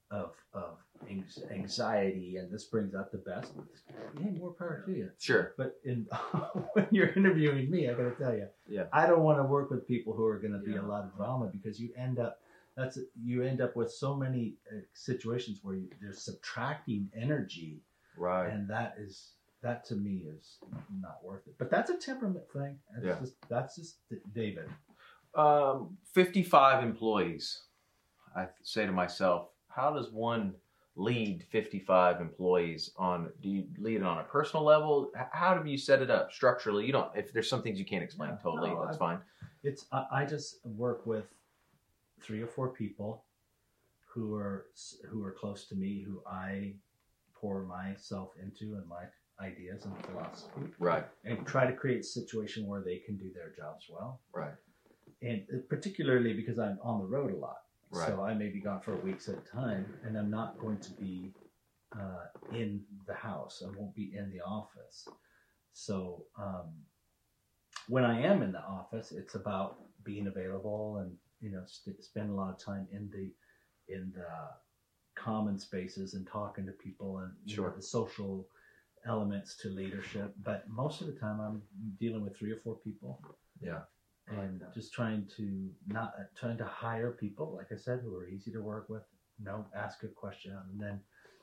of 0.10 0.32
of 0.54 0.78
anxiety, 1.52 2.38
and 2.38 2.52
this 2.52 2.66
brings 2.66 2.96
out 2.96 3.12
the 3.12 3.18
best. 3.18 3.52
Yeah, 4.20 4.30
more 4.40 4.52
power 4.54 4.84
to 4.86 4.92
you. 4.92 5.10
Sure. 5.20 5.54
But 5.58 5.76
in 5.84 6.08
when 6.74 6.88
you're 6.92 7.10
interviewing 7.10 7.70
me, 7.70 7.90
I 7.90 7.94
got 7.94 8.04
to 8.18 8.24
tell 8.24 8.34
you, 8.34 8.48
Yeah. 8.68 8.86
I 8.94 9.06
don't 9.06 9.22
want 9.24 9.38
to 9.40 9.44
work 9.44 9.70
with 9.70 9.88
people 9.88 10.14
who 10.14 10.26
are 10.26 10.40
going 10.40 10.54
to 10.54 10.60
be 10.60 10.72
Yeah. 10.74 10.82
a 10.82 10.88
lot 10.88 11.04
of 11.04 11.16
drama 11.16 11.48
because 11.52 11.80
you 11.80 11.90
end 11.98 12.20
up 12.20 12.40
that's 12.76 12.98
you 13.22 13.42
end 13.44 13.60
up 13.60 13.76
with 13.76 13.92
so 13.92 14.16
many 14.16 14.56
uh, 14.72 14.80
situations 14.94 15.60
where 15.64 15.76
you, 15.76 15.90
they're 16.02 16.14
subtracting 16.14 17.10
energy, 17.16 17.82
Right. 18.16 18.50
and 18.50 18.70
that 18.70 18.96
is 19.00 19.32
that 19.64 19.84
to 19.86 19.96
me 19.96 20.24
is 20.38 20.58
not 21.02 21.18
worth 21.24 21.48
it. 21.48 21.56
But 21.58 21.70
that's 21.72 21.90
a 21.90 21.98
temperament 21.98 22.46
thing. 22.54 22.78
That's 22.94 23.06
Yeah. 23.06 23.20
just 23.20 23.36
that's 23.50 23.76
just 23.76 23.98
David. 24.34 24.70
Um, 25.38 25.98
55 26.14 26.84
employees. 26.84 27.62
I 28.36 28.48
say 28.64 28.86
to 28.86 28.92
myself, 28.92 29.50
how 29.70 29.92
does 29.94 30.10
one 30.12 30.54
lead 30.96 31.46
55 31.52 32.20
employees 32.22 32.90
on, 32.98 33.30
do 33.42 33.50
you 33.50 33.66
lead 33.78 33.98
it 33.98 34.04
on 34.04 34.18
a 34.18 34.24
personal 34.24 34.66
level? 34.66 35.12
How 35.32 35.54
do 35.56 35.70
you 35.70 35.78
set 35.78 36.02
it 36.02 36.10
up 36.10 36.34
structurally? 36.34 36.86
You 36.88 36.92
don't, 36.92 37.16
if 37.16 37.32
there's 37.32 37.48
some 37.50 37.62
things 37.62 37.78
you 37.78 37.86
can't 37.86 38.04
explain 38.04 38.32
Yeah, 38.32 38.38
totally, 38.42 38.72
no, 38.72 38.84
that's 38.84 38.98
I- 38.98 39.00
fine. 39.00 39.20
It's 39.64 39.86
I, 39.92 40.06
I 40.12 40.26
just 40.26 40.66
work 40.66 41.06
with 41.06 41.26
three 42.22 42.42
or 42.42 42.48
four 42.48 42.70
people 42.70 43.24
who 44.08 44.34
are 44.36 44.68
who 45.10 45.24
are 45.24 45.32
close 45.32 45.66
to 45.66 45.76
me, 45.76 46.02
who 46.08 46.22
I 46.28 46.74
pour 47.36 47.64
myself 47.64 48.30
into 48.42 48.76
and 48.76 48.88
my 48.88 49.04
ideas 49.40 49.86
and 49.86 49.94
philosophy, 50.06 50.62
Right. 50.80 51.06
and 51.26 51.46
try 51.46 51.66
to 51.68 51.74
create 51.74 52.00
a 52.02 52.04
situation 52.04 52.66
where 52.68 52.82
they 52.82 52.98
can 52.98 53.18
do 53.18 53.32
their 53.34 53.52
jobs 53.56 53.86
well. 53.90 54.22
Right. 54.34 54.54
And 55.22 55.46
particularly 55.70 56.34
because 56.34 56.60
I'm 56.60 56.78
on 56.84 57.00
the 57.00 57.06
road 57.06 57.34
a 57.34 57.38
lot, 57.38 57.58
Right. 57.90 58.08
so 58.08 58.22
I 58.22 58.34
may 58.34 58.50
be 58.50 58.60
gone 58.60 58.82
for 58.82 58.96
weeks 58.98 59.30
at 59.30 59.36
a 59.38 59.42
time, 59.42 59.86
and 60.04 60.18
I'm 60.18 60.30
not 60.30 60.60
going 60.60 60.78
to 60.80 60.92
be 60.92 61.34
uh, 61.98 62.26
in 62.54 62.84
the 63.08 63.14
house. 63.14 63.64
I 63.66 63.70
won't 63.78 63.96
be 63.96 64.14
in 64.16 64.30
the 64.30 64.42
office. 64.42 65.08
So 65.74 66.26
um, 66.38 66.70
when 67.88 68.04
I 68.04 68.22
am 68.22 68.42
in 68.44 68.52
the 68.52 68.62
office, 68.62 69.12
it's 69.12 69.36
about 69.36 69.78
being 70.04 70.28
available 70.28 70.98
and 70.98 71.16
you 71.40 71.52
know 71.52 71.64
st- 71.66 72.04
spend 72.04 72.30
a 72.30 72.34
lot 72.34 72.50
of 72.50 72.58
time 72.60 72.88
in 72.92 73.10
the 73.10 73.32
in 73.94 74.12
the 74.16 74.28
common 75.16 75.58
spaces 75.58 76.14
and 76.14 76.28
talking 76.28 76.66
to 76.66 76.72
people 76.74 77.20
and 77.20 77.32
you 77.46 77.58
know, 77.58 77.70
the 77.76 77.82
social 77.82 78.48
elements 79.06 79.56
to 79.58 79.70
leadership. 79.70 80.34
But 80.44 80.68
most 80.70 81.02
of 81.02 81.08
the 81.08 81.14
time, 81.14 81.40
I'm 81.40 81.62
dealing 82.00 82.24
with 82.24 82.38
three 82.38 82.52
or 82.52 82.58
four 82.58 82.76
people. 82.76 83.22
Yeah. 83.62 83.82
And 84.30 84.62
just 84.74 84.92
trying 84.94 85.26
to 85.38 85.70
not 85.88 86.14
uh, 86.20 86.24
trying 86.36 86.58
to 86.58 86.66
hire 86.66 87.12
people, 87.12 87.54
like 87.56 87.68
I 87.72 87.78
said, 87.78 88.02
who 88.04 88.14
are 88.18 88.28
easy 88.28 88.52
to 88.52 88.62
work 88.62 88.90
with. 88.90 89.04
No, 89.44 89.66
ask 89.76 90.04
a 90.04 90.08
question, 90.08 90.58
and 90.72 90.82
then 90.82 91.00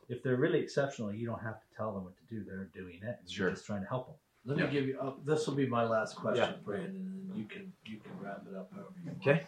if 0.09 0.23
they're 0.23 0.37
really 0.37 0.59
exceptional, 0.59 1.13
you 1.13 1.27
don't 1.27 1.41
have 1.43 1.61
to 1.61 1.67
tell 1.77 1.95
them 1.95 2.05
what 2.05 2.15
to 2.17 2.23
do. 2.35 2.45
They're 2.45 2.69
doing 2.75 2.97
it. 3.03 3.17
and 3.21 3.31
Sure. 3.31 3.47
You're 3.47 3.55
just 3.55 3.65
trying 3.67 3.81
to 3.83 3.89
help 3.89 4.09
them. 4.09 4.17
Let 4.45 4.59
Yeah. 4.59 4.67
me 4.67 4.73
give 4.73 4.87
you. 4.89 5.01
Uh, 5.01 5.15
this 5.25 5.47
will 5.47 5.55
be 5.55 5.67
my 5.67 5.85
last 5.85 6.17
question, 6.17 6.45
Yeah. 6.45 6.57
Brandon, 6.63 6.97
and 7.31 7.37
you 7.39 7.47
can 7.47 7.73
you 7.87 7.99
can 8.01 8.13
wrap 8.21 8.43
it 8.47 8.55
up 8.55 8.71
however 8.75 8.93
you 9.03 9.07
want. 9.13 9.19
Okay. 9.27 9.47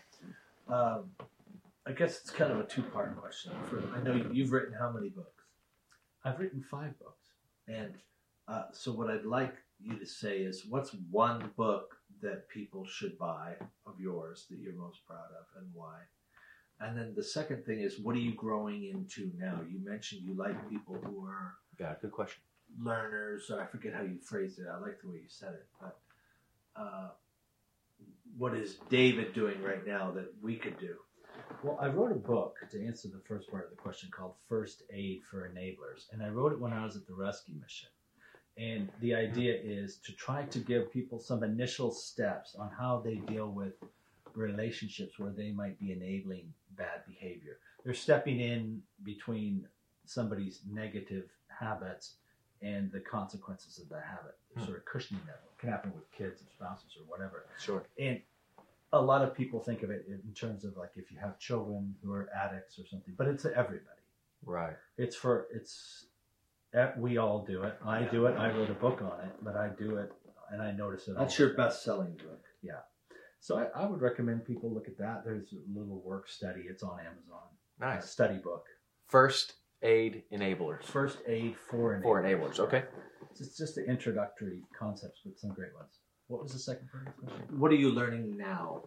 Um, 0.68 1.10
I 1.86 1.92
guess 1.92 2.20
it's 2.22 2.30
kind 2.30 2.50
of 2.52 2.58
a 2.60 2.64
two-part 2.64 3.16
question. 3.16 3.52
For, 3.68 3.82
I 3.94 4.02
know 4.02 4.14
you- 4.14 4.30
you've 4.32 4.50
written 4.52 4.72
how 4.74 4.90
many 4.90 5.08
books, 5.10 5.44
I've 6.24 6.40
written 6.40 6.62
five 6.62 6.98
books. 6.98 7.28
and 7.68 7.94
uh, 8.48 8.70
so 8.72 8.92
what 8.92 9.10
I'd 9.10 9.24
like 9.24 9.56
you 9.80 9.98
to 9.98 10.06
say 10.06 10.38
is, 10.42 10.64
what's 10.66 10.94
one 11.10 11.50
book 11.56 11.95
that 12.22 12.48
people 12.48 12.86
should 12.86 13.18
buy 13.18 13.54
of 13.86 14.00
yours 14.00 14.46
that 14.50 14.58
you're 14.58 14.74
most 14.74 15.06
proud 15.06 15.28
of, 15.38 15.46
and 15.62 15.70
why? 15.74 15.98
And 16.80 16.96
then 16.96 17.14
the 17.16 17.22
second 17.22 17.64
thing 17.64 17.80
is, 17.80 17.98
what 17.98 18.14
are 18.16 18.20
you 18.20 18.34
growing 18.34 18.84
into 18.84 19.30
now? 19.38 19.60
You 19.70 19.78
mentioned 19.82 20.22
you 20.22 20.34
like 20.34 20.68
people 20.68 20.96
who 21.02 21.24
are 21.24 21.54
Yeah, 21.78 21.94
good 22.00 22.12
question. 22.12 22.42
learners. 22.78 23.50
Or 23.50 23.62
I 23.62 23.66
forget 23.66 23.94
how 23.94 24.02
you 24.02 24.18
phrased 24.18 24.58
it. 24.58 24.66
I 24.70 24.78
like 24.78 25.00
the 25.00 25.08
way 25.08 25.16
you 25.16 25.28
said 25.28 25.54
it. 25.54 25.66
But 25.80 25.98
uh, 26.76 27.08
what 28.36 28.54
is 28.54 28.76
David 28.90 29.32
doing 29.32 29.62
right 29.62 29.86
now 29.86 30.10
that 30.12 30.30
we 30.42 30.56
could 30.56 30.78
do? 30.78 30.96
Well, 31.62 31.78
I 31.80 31.88
wrote 31.88 32.12
a 32.12 32.16
book 32.16 32.56
to 32.70 32.86
answer 32.86 33.08
the 33.08 33.22
first 33.26 33.50
part 33.50 33.64
of 33.64 33.70
the 33.70 33.76
question 33.76 34.10
called 34.10 34.34
First 34.48 34.82
Aid 34.92 35.22
for 35.30 35.48
Enablers. 35.48 36.06
And 36.12 36.22
I 36.22 36.28
wrote 36.28 36.52
it 36.52 36.60
when 36.60 36.72
I 36.72 36.84
was 36.84 36.96
at 36.96 37.06
the 37.06 37.14
rescue 37.14 37.54
mission. 37.60 37.88
And 38.58 38.90
the 39.00 39.14
idea 39.14 39.54
is 39.62 39.96
to 40.06 40.12
try 40.12 40.44
to 40.44 40.58
give 40.58 40.90
people 40.92 41.18
some 41.20 41.42
initial 41.42 41.90
steps 41.90 42.54
on 42.58 42.70
how 42.70 43.02
they 43.04 43.16
deal 43.16 43.50
with 43.50 43.74
relationships 44.34 45.18
where 45.18 45.30
they 45.30 45.50
might 45.50 45.78
be 45.78 45.92
enabling 45.92 46.52
bad 46.76 47.04
behavior. 47.06 47.58
They're 47.84 47.94
stepping 47.94 48.40
in 48.40 48.82
between 49.02 49.66
somebody's 50.06 50.60
negative 50.70 51.24
habits 51.48 52.14
and 52.62 52.90
the 52.92 53.00
consequences 53.00 53.78
of 53.78 53.88
that 53.90 54.04
habit. 54.04 54.36
Hmm. 54.56 54.64
sort 54.64 54.78
of 54.78 54.84
cushioning 54.86 55.22
that. 55.26 55.40
It 55.52 55.58
can 55.58 55.68
happen 55.70 55.92
with 55.94 56.10
kids 56.12 56.40
or 56.40 56.46
spouses 56.50 56.96
or 56.98 57.04
whatever 57.10 57.44
Sure. 57.58 57.84
and 57.98 58.20
a 58.92 59.00
lot 59.02 59.20
of 59.22 59.34
people 59.34 59.60
think 59.60 59.82
of 59.82 59.90
it 59.90 60.06
in 60.08 60.32
terms 60.32 60.64
of 60.64 60.76
like 60.78 60.92
if 60.96 61.10
you 61.12 61.18
have 61.18 61.38
children 61.38 61.94
who 62.02 62.12
are 62.12 62.30
addicts 62.34 62.78
or 62.78 62.86
something 62.86 63.12
but 63.18 63.26
it's 63.26 63.44
everybody 63.44 64.00
Right. 64.44 64.76
it's 64.96 65.14
for 65.16 65.46
it's 65.52 66.06
eh, 66.76 66.90
we 66.98 67.16
all 67.18 67.44
do 67.44 67.62
it 67.64 67.74
i 67.84 68.02
do 68.02 68.26
it 68.26 68.36
i 68.38 68.50
wrote 68.50 68.70
a 68.70 68.74
book 68.74 69.00
on 69.02 69.18
it 69.26 69.32
but 69.42 69.56
i 69.56 69.68
do 69.78 69.96
it 69.96 70.12
and 70.52 70.62
i 70.62 70.70
notice 70.70 71.08
it 71.08 71.16
That's 71.18 71.36
the 71.36 71.42
your 71.44 71.54
time. 71.54 71.66
best-selling 71.66 72.12
book. 72.14 72.42
Yeah. 72.62 72.80
So 73.40 73.58
I, 73.58 73.82
I 73.82 73.86
would 73.86 74.00
recommend 74.00 74.44
people 74.44 74.72
look 74.72 74.86
at 74.88 74.96
that 74.98 75.24
there's 75.24 75.52
a 75.52 75.78
little 75.78 76.00
work 76.04 76.28
study 76.28 76.62
it's 76.68 76.82
on 76.82 76.98
amazon 77.00 77.48
a 77.80 77.84
Nice. 77.84 78.08
study 78.10 78.38
book 78.38 78.64
First 79.08 79.54
aid 79.82 80.22
enablers. 80.32 80.84
first 80.84 81.18
aid 81.26 81.54
for 81.70 81.94
enablers. 81.94 82.02
For 82.02 82.22
enablers. 82.22 82.58
Okay. 82.60 82.84
it's 83.30 83.38
just- 83.40 83.58
just 83.58 83.74
the 83.76 83.84
introductory 83.84 84.62
concepts 84.78 85.20
but 85.24 85.38
some 85.38 85.50
great 85.50 85.74
ones 85.74 85.98
what 86.28 86.42
was 86.42 86.52
the 86.52 86.58
second 86.58 86.88
part 86.90 87.06
of 87.08 87.14
the 87.20 87.26
question 87.30 87.60
What 87.60 87.70
are 87.70 87.76
you 87.76 87.90
learning 87.90 88.36
now? 88.36 88.82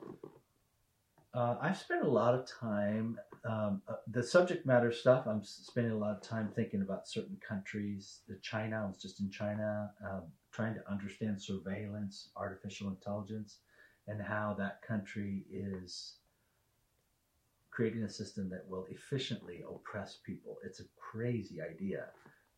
Uh, 1.34 1.56
I've 1.62 1.78
spent 1.78 2.04
a 2.04 2.10
lot 2.10 2.34
of 2.34 2.46
time. 2.48 3.18
Um, 3.46 3.82
uh, 3.88 3.94
the 4.12 4.24
subject 4.24 4.66
matter 4.66 4.92
stuff. 4.92 5.26
I'm 5.28 5.44
spending 5.44 5.94
a 5.94 5.98
lot 5.98 6.16
of 6.16 6.22
time 6.22 6.50
thinking 6.56 6.82
about 6.82 7.08
certain 7.08 7.38
countries. 7.48 8.22
The 8.28 8.38
China. 8.42 8.84
I 8.84 8.88
was 8.88 9.02
just 9.02 9.22
in 9.22 9.30
China, 9.30 9.92
um, 10.06 10.24
trying 10.52 10.74
to 10.76 10.92
understand 10.92 11.42
surveillance, 11.42 12.30
artificial 12.36 12.90
intelligence, 12.90 13.60
and 14.08 14.22
how 14.22 14.56
that 14.60 14.82
country 14.82 15.46
is 15.52 16.16
creating 17.72 18.04
a 18.04 18.10
system 18.10 18.50
that 18.50 18.68
will 18.68 18.86
efficiently 18.90 19.64
oppress 19.70 20.18
people. 20.26 20.58
It's 20.66 20.82
a 20.82 20.86
crazy 20.98 21.60
idea, 21.62 22.06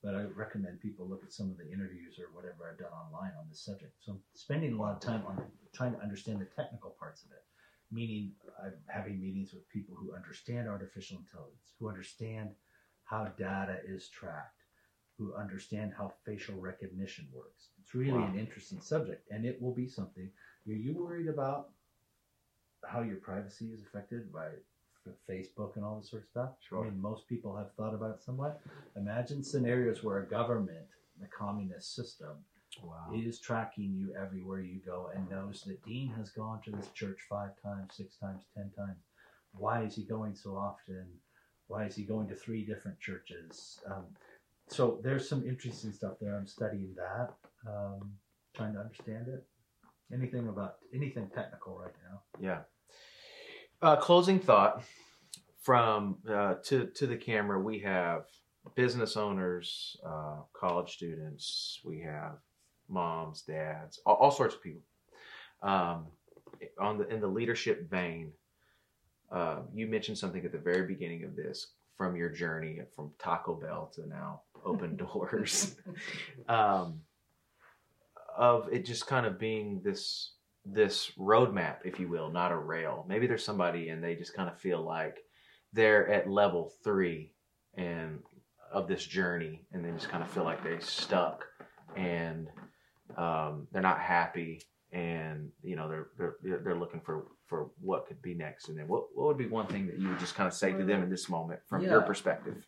but 0.02 0.16
I 0.16 0.24
recommend 0.36 0.80
people 0.80 1.08
look 1.08 1.24
at 1.24 1.32
some 1.32 1.52
of 1.52 1.58
the 1.58 1.72
interviews 1.72 2.18
or 2.18 2.34
whatever 2.34 2.72
I've 2.72 2.80
done 2.80 2.92
online 2.92 3.34
on 3.40 3.48
this 3.50 3.62
subject. 3.64 3.94
So 4.00 4.14
I'm 4.14 4.20
spending 4.34 4.74
a 4.74 4.82
lot 4.82 4.96
of 4.96 5.00
time 5.00 5.24
on 5.28 5.44
trying 5.76 5.94
to 5.94 6.02
understand 6.02 6.42
the 6.42 6.46
technical 6.46 6.96
parts 7.00 7.24
of 7.24 7.32
it 7.32 7.44
meaning 7.92 8.32
I'm 8.64 8.74
having 8.88 9.20
meetings 9.20 9.54
with 9.54 9.68
people 9.70 9.96
who 9.96 10.14
understand 10.16 10.68
artificial 10.68 11.18
intelligence, 11.18 11.74
who 11.80 11.90
understand 11.90 12.50
how 13.04 13.26
data 13.38 13.80
is 13.86 14.08
tracked, 14.10 14.64
who 15.18 15.34
understand 15.36 15.94
how 15.98 16.14
facial 16.26 16.56
recognition 16.56 17.28
works. 17.32 17.70
It's 17.82 17.94
really 17.94 18.20
Wow. 18.20 18.28
an 18.28 18.40
interesting 18.40 18.82
subject, 18.82 19.30
and 19.30 19.46
it 19.46 19.62
will 19.62 19.74
be 19.74 19.88
something. 19.88 20.32
Are 20.68 20.72
you 20.72 20.94
worried 20.94 21.28
about 21.28 21.72
how 22.88 23.02
your 23.02 23.18
privacy 23.18 23.72
is 23.72 23.82
affected 23.82 24.32
by 24.32 24.50
Facebook 25.30 25.76
and 25.76 25.86
all 25.86 26.00
this 26.00 26.10
sort 26.10 26.24
of 26.24 26.28
stuff. 26.28 26.50
Sure. 26.68 26.82
I 26.82 26.90
mean, 26.90 27.02
most 27.02 27.28
people 27.28 27.56
have 27.56 27.74
thought 27.74 27.94
about 27.94 28.16
it 28.16 28.24
somewhat. 28.24 28.62
Imagine 28.96 29.44
scenarios 29.44 30.04
where 30.04 30.20
a 30.20 30.28
government, 30.28 30.86
the 31.20 31.28
communist 31.28 31.96
system, 31.96 32.38
Wow. 32.82 33.12
is 33.14 33.40
tracking 33.40 33.94
you 33.94 34.14
everywhere 34.20 34.62
you 34.62 34.80
go 34.86 35.10
and 35.14 35.30
knows 35.30 35.64
that 35.68 35.84
Dean 35.84 36.10
has 36.18 36.30
gone 36.30 36.62
to 36.64 36.72
this 36.72 36.90
church 36.94 37.20
five 37.30 37.52
times, 37.62 37.96
six 37.96 38.16
times, 38.18 38.44
ten 38.56 38.72
times. 38.78 38.98
Why 39.54 39.84
is 39.84 39.96
he 39.96 40.04
going 40.04 40.36
so 40.36 40.52
often? 40.52 41.06
Why 41.68 41.86
is 41.86 41.96
he 41.96 42.04
going 42.04 42.28
to 42.30 42.36
three 42.36 42.66
different 42.66 43.00
churches? 43.00 43.80
Um, 43.86 44.06
so 44.68 45.00
there's 45.04 45.28
some 45.28 45.46
interesting 45.48 45.92
stuff 45.92 46.14
there. 46.22 46.36
I'm 46.36 46.48
studying 46.48 46.96
that, 46.96 47.34
um, 47.68 48.12
trying 48.56 48.74
to 48.74 48.80
understand 48.80 49.28
it. 49.28 49.46
Anything 50.14 50.48
about 50.48 50.76
anything 50.94 51.30
technical 51.34 51.78
right 51.78 51.94
now? 52.10 52.22
Yeah. 52.40 52.60
Uh, 53.82 53.96
closing 53.96 54.40
thought 54.40 54.84
from 55.62 56.18
uh, 56.30 56.56
to 56.66 56.88
to 56.88 57.08
the 57.08 57.18
camera. 57.18 57.60
We 57.60 57.80
have 57.80 58.26
business 58.76 59.18
owners, 59.18 59.98
uh, 60.06 60.42
college 60.54 60.92
students. 60.92 61.80
We 61.84 62.02
have 62.02 62.38
moms, 62.92 63.42
dads, 63.42 64.00
all, 64.06 64.16
all 64.16 64.32
sorts 64.32 64.56
of 64.56 64.62
people. 64.62 64.82
Um, 65.64 66.08
on 66.80 66.98
the 66.98 67.08
in 67.08 67.22
the 67.22 67.28
leadership 67.28 67.90
vein, 67.90 68.32
uh, 69.32 69.60
you 69.74 69.88
mentioned 69.88 70.18
something 70.18 70.44
at 70.46 70.52
the 70.52 70.58
very 70.58 70.86
beginning 70.86 71.24
of 71.24 71.36
this 71.36 71.68
from 71.98 72.16
your 72.16 72.30
journey 72.30 72.80
from 72.96 73.12
Taco 73.20 73.56
Bell 73.56 73.92
to 73.96 74.08
now 74.08 74.42
Open 74.66 74.96
Doors. 75.14 75.76
um, 76.50 77.02
of 78.38 78.70
it 78.72 78.86
just 78.86 79.08
kind 79.08 79.26
of 79.26 79.40
being 79.40 79.82
this 79.84 80.34
this 80.66 81.12
roadmap, 81.18 81.78
if 81.86 82.00
you 82.00 82.08
will, 82.08 82.30
not 82.30 82.52
a 82.52 82.58
rail. 82.58 83.06
Maybe 83.08 83.26
there's 83.26 83.44
somebody 83.44 83.90
and 83.90 84.04
they 84.04 84.16
just 84.16 84.36
kind 84.36 84.50
of 84.50 84.60
feel 84.60 84.82
like 84.82 85.18
they're 85.74 86.08
at 86.12 86.30
level 86.30 86.72
three 86.84 87.34
and 87.76 88.20
of 88.72 88.88
this 88.88 89.06
journey, 89.06 89.66
and 89.74 89.84
they 89.84 89.92
just 89.92 90.10
kind 90.10 90.24
of 90.24 90.30
feel 90.30 90.44
like 90.44 90.64
they're 90.64 90.80
stuck 90.80 91.46
and 91.96 92.48
um, 93.18 93.68
they're 93.72 93.82
not 93.82 94.00
happy, 94.00 94.62
and 94.92 95.50
you 95.64 95.76
know 95.76 95.90
they're 95.90 96.36
they're 96.42 96.60
they're 96.60 96.76
looking 96.76 97.02
for 97.02 97.28
for 97.48 97.70
what 97.80 98.08
could 98.08 98.22
be 98.22 98.34
next. 98.34 98.70
And 98.70 98.78
then 98.78 98.88
what 98.88 99.06
what 99.16 99.28
would 99.28 99.38
be 99.38 99.48
one 99.48 99.68
thing 99.68 99.88
that 99.88 100.00
you 100.00 100.10
would 100.10 100.20
just 100.20 100.36
kind 100.36 100.48
of 100.48 100.54
say 100.54 100.72
to 100.74 100.84
them 100.84 101.04
in 101.04 101.10
this 101.10 101.30
moment 101.30 101.62
from 101.68 101.84
your 101.84 102.02
perspective? 102.02 102.66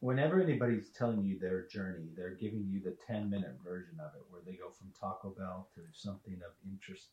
Whenever 0.00 0.40
anybody's 0.40 0.90
telling 0.90 1.24
you 1.24 1.38
their 1.38 1.66
journey, 1.66 2.10
they're 2.14 2.34
giving 2.34 2.66
you 2.68 2.80
the 2.80 2.94
10 3.06 3.30
minute 3.30 3.56
version 3.64 3.98
of 3.98 4.14
it 4.14 4.22
where 4.28 4.42
they 4.44 4.52
go 4.52 4.68
from 4.68 4.92
Taco 5.00 5.30
Bell 5.30 5.68
to 5.74 5.80
something 5.92 6.34
of 6.34 6.52
interest 6.70 7.08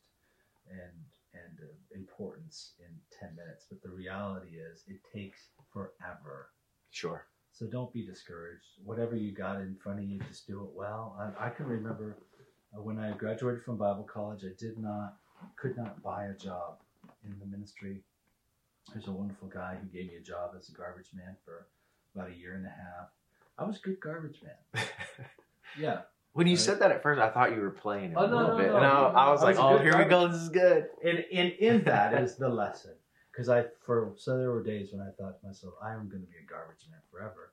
and 0.70 0.92
and 1.34 1.58
uh, 1.60 1.98
importance 1.98 2.72
in 2.78 2.94
10 3.18 3.36
minutes. 3.36 3.66
But 3.68 3.82
the 3.82 3.90
reality 3.90 4.56
is, 4.58 4.84
it 4.86 5.00
takes 5.12 5.48
forever. 5.72 6.50
Sure. 6.90 7.26
So 7.54 7.66
don't 7.66 7.92
be 7.92 8.04
discouraged. 8.04 8.66
Whatever 8.84 9.14
you 9.16 9.30
got 9.32 9.60
in 9.60 9.76
front 9.82 10.00
of 10.00 10.04
you, 10.06 10.18
just 10.28 10.46
do 10.46 10.60
it 10.64 10.70
well. 10.74 11.16
I, 11.38 11.46
I 11.46 11.48
can 11.50 11.66
remember 11.66 12.16
uh, 12.76 12.82
when 12.82 12.98
I 12.98 13.12
graduated 13.12 13.62
from 13.62 13.76
Bible 13.76 14.02
college, 14.12 14.42
I 14.44 14.52
did 14.58 14.76
not, 14.76 15.14
could 15.56 15.76
not 15.76 16.02
buy 16.02 16.24
a 16.26 16.34
job 16.34 16.78
in 17.24 17.38
the 17.38 17.46
ministry. 17.46 18.02
There's 18.92 19.06
a 19.06 19.12
wonderful 19.12 19.46
guy 19.48 19.76
who 19.80 19.86
gave 19.96 20.08
me 20.10 20.16
a 20.16 20.20
job 20.20 20.50
as 20.58 20.68
a 20.68 20.72
garbage 20.72 21.10
man 21.14 21.36
for 21.44 21.68
about 22.14 22.30
a 22.30 22.34
year 22.34 22.54
and 22.56 22.66
a 22.66 22.70
half. 22.70 23.08
I 23.56 23.64
was 23.64 23.76
a 23.76 23.80
good 23.80 24.00
garbage 24.00 24.40
man. 24.42 24.84
Yeah. 25.78 26.02
When 26.34 26.46
you 26.46 26.54
Right. 26.54 26.60
said 26.60 26.78
that 26.80 26.92
at 26.92 27.02
first, 27.02 27.20
I 27.20 27.30
thought 27.30 27.52
you 27.52 27.60
were 27.60 27.70
playing 27.70 28.12
it 28.12 28.16
Oh, 28.16 28.24
a 28.24 28.28
no, 28.28 28.36
little 28.36 28.50
no, 28.52 28.56
bit, 28.58 28.70
no, 28.70 28.76
and 28.76 28.86
I, 28.86 28.90
no, 29.00 29.06
I 29.08 29.30
was 29.32 29.42
I 29.42 29.44
like, 29.46 29.56
was 29.58 29.80
"Oh, 29.80 29.82
here 29.82 29.98
we 29.98 30.04
go. 30.04 30.28
This 30.28 30.40
is 30.40 30.48
good." 30.50 30.86
And 31.04 31.18
in, 31.30 31.50
in 31.52 31.84
that 31.84 32.14
is 32.22 32.36
the 32.36 32.48
lesson. 32.48 32.92
Because 33.34 33.48
I, 33.48 33.64
for, 33.84 34.12
so 34.16 34.38
there 34.38 34.52
were 34.52 34.62
days 34.62 34.90
when 34.92 35.00
I 35.00 35.10
thought 35.10 35.40
to 35.40 35.46
myself, 35.46 35.74
I 35.82 35.92
am 35.92 36.08
going 36.08 36.22
to 36.22 36.28
be 36.30 36.36
a 36.38 36.48
garbage 36.48 36.86
man 36.88 37.00
forever. 37.10 37.50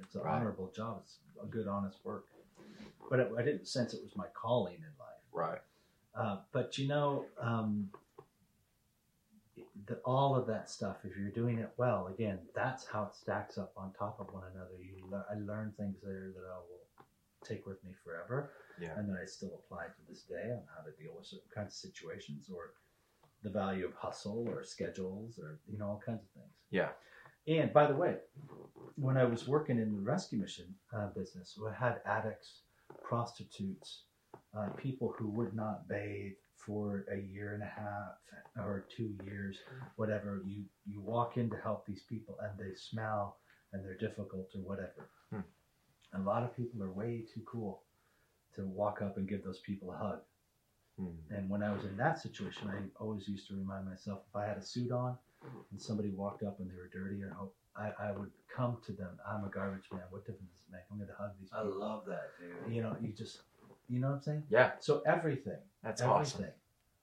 It's 0.00 0.14
an 0.14 0.22
Right. 0.22 0.34
honorable 0.34 0.70
job. 0.74 1.00
It's 1.02 1.18
a 1.42 1.46
good, 1.46 1.66
honest 1.66 1.98
work. 2.04 2.26
But 3.10 3.18
it, 3.20 3.32
I 3.36 3.42
didn't 3.42 3.66
sense 3.66 3.94
it 3.94 4.02
was 4.02 4.14
my 4.16 4.26
calling 4.32 4.76
in 4.76 4.92
life. 4.98 5.22
Right. 5.32 5.60
Uh, 6.14 6.38
but 6.52 6.78
you 6.78 6.86
know, 6.86 7.26
um, 7.40 7.90
the, 9.86 9.96
all 10.04 10.36
of 10.36 10.46
that 10.46 10.70
stuff, 10.70 10.98
if 11.04 11.16
you're 11.16 11.30
doing 11.30 11.58
it 11.58 11.70
well, 11.76 12.06
again, 12.06 12.38
that's 12.54 12.86
how 12.86 13.04
it 13.04 13.14
stacks 13.14 13.58
up 13.58 13.72
on 13.76 13.92
top 13.98 14.20
of 14.20 14.32
one 14.32 14.44
another. 14.54 14.74
You, 14.80 15.04
le- 15.10 15.26
I 15.30 15.34
learned 15.34 15.76
things 15.76 15.96
there 16.02 16.30
that 16.34 16.44
I 16.48 16.56
will 16.58 17.06
take 17.44 17.66
with 17.66 17.82
me 17.84 17.90
forever, 18.04 18.50
Yeah. 18.80 18.96
and 18.96 19.08
that 19.10 19.18
I 19.20 19.26
still 19.26 19.60
apply 19.64 19.86
to 19.86 20.00
this 20.08 20.22
day 20.22 20.50
on 20.52 20.62
how 20.74 20.82
to 20.84 20.92
deal 21.02 21.12
with 21.16 21.26
certain 21.26 21.48
kinds 21.54 21.74
of 21.74 21.90
situations, 21.92 22.48
or 22.54 22.72
the 23.44 23.50
value 23.50 23.86
of 23.86 23.94
hustle, 23.94 24.48
or 24.48 24.64
schedules, 24.64 25.38
or 25.38 25.60
you 25.70 25.78
know, 25.78 25.86
all 25.86 26.02
kinds 26.04 26.22
of 26.22 26.30
things. 26.30 26.54
Yeah. 26.70 26.88
And 27.46 27.72
by 27.72 27.86
the 27.86 27.94
way, 27.94 28.16
when 28.96 29.16
I 29.16 29.24
was 29.24 29.46
working 29.46 29.78
in 29.78 29.94
the 29.94 30.00
rescue 30.00 30.38
mission 30.38 30.74
uh, 30.96 31.08
business, 31.08 31.58
we 31.62 31.70
had 31.78 32.00
addicts, 32.06 32.62
prostitutes, 33.02 34.04
uh, 34.56 34.68
people 34.76 35.14
who 35.18 35.28
would 35.28 35.54
not 35.54 35.86
bathe 35.86 36.32
for 36.56 37.04
a 37.12 37.18
year 37.18 37.52
and 37.54 37.62
a 37.62 37.66
half 37.66 38.64
or 38.64 38.86
two 38.96 39.14
years, 39.24 39.58
whatever. 39.96 40.42
You 40.46 40.64
you 40.86 41.00
walk 41.00 41.36
in 41.36 41.50
to 41.50 41.56
help 41.56 41.86
these 41.86 42.02
people, 42.08 42.38
and 42.42 42.58
they 42.58 42.74
smell, 42.74 43.36
and 43.72 43.84
they're 43.84 43.98
difficult 43.98 44.48
or 44.54 44.60
whatever. 44.60 45.10
Hmm. 45.30 45.40
A 46.14 46.20
lot 46.20 46.42
of 46.44 46.56
people 46.56 46.82
are 46.82 46.92
way 46.92 47.24
too 47.32 47.42
cool 47.46 47.82
to 48.54 48.62
walk 48.66 49.02
up 49.02 49.16
and 49.16 49.28
give 49.28 49.44
those 49.44 49.60
people 49.60 49.92
a 49.92 49.96
hug. 49.96 50.20
Hmm. 50.98 51.34
And 51.34 51.50
when 51.50 51.62
I 51.62 51.72
was 51.72 51.84
in 51.84 51.96
that 51.96 52.20
situation, 52.20 52.68
I 52.70 52.78
always 53.02 53.26
used 53.28 53.48
to 53.48 53.54
remind 53.56 53.86
myself 53.86 54.20
if 54.28 54.36
I 54.36 54.44
had 54.46 54.56
a 54.58 54.62
suit 54.62 54.92
on 54.92 55.16
and 55.70 55.80
somebody 55.80 56.10
walked 56.10 56.42
up 56.42 56.60
and 56.60 56.70
they 56.70 56.76
were 56.76 56.88
dirty 56.92 57.22
or 57.22 57.30
ho- 57.30 57.52
I, 57.76 57.90
I 58.08 58.12
would 58.12 58.30
come 58.54 58.78
to 58.86 58.92
them. 58.92 59.10
I'm 59.28 59.44
a 59.44 59.48
garbage 59.48 59.88
man. 59.92 60.02
What 60.10 60.24
difference 60.24 60.52
does 60.52 60.62
it 60.68 60.72
make? 60.72 60.82
I'm 60.90 60.98
going 60.98 61.08
to 61.08 61.14
hug 61.16 61.32
these 61.40 61.50
I 61.52 61.62
love 61.62 62.04
that, 62.06 62.30
dude. 62.38 62.74
You 62.74 62.82
know, 62.82 62.96
you 63.00 63.08
just, 63.12 63.40
you 63.88 63.98
know 64.00 64.08
what 64.08 64.14
I'm 64.16 64.22
saying? 64.22 64.42
Yeah, 64.48 64.72
So 64.78 65.02
everything, 65.06 65.58
that's 65.82 66.00
everything. 66.00 66.20
awesome. 66.22 66.44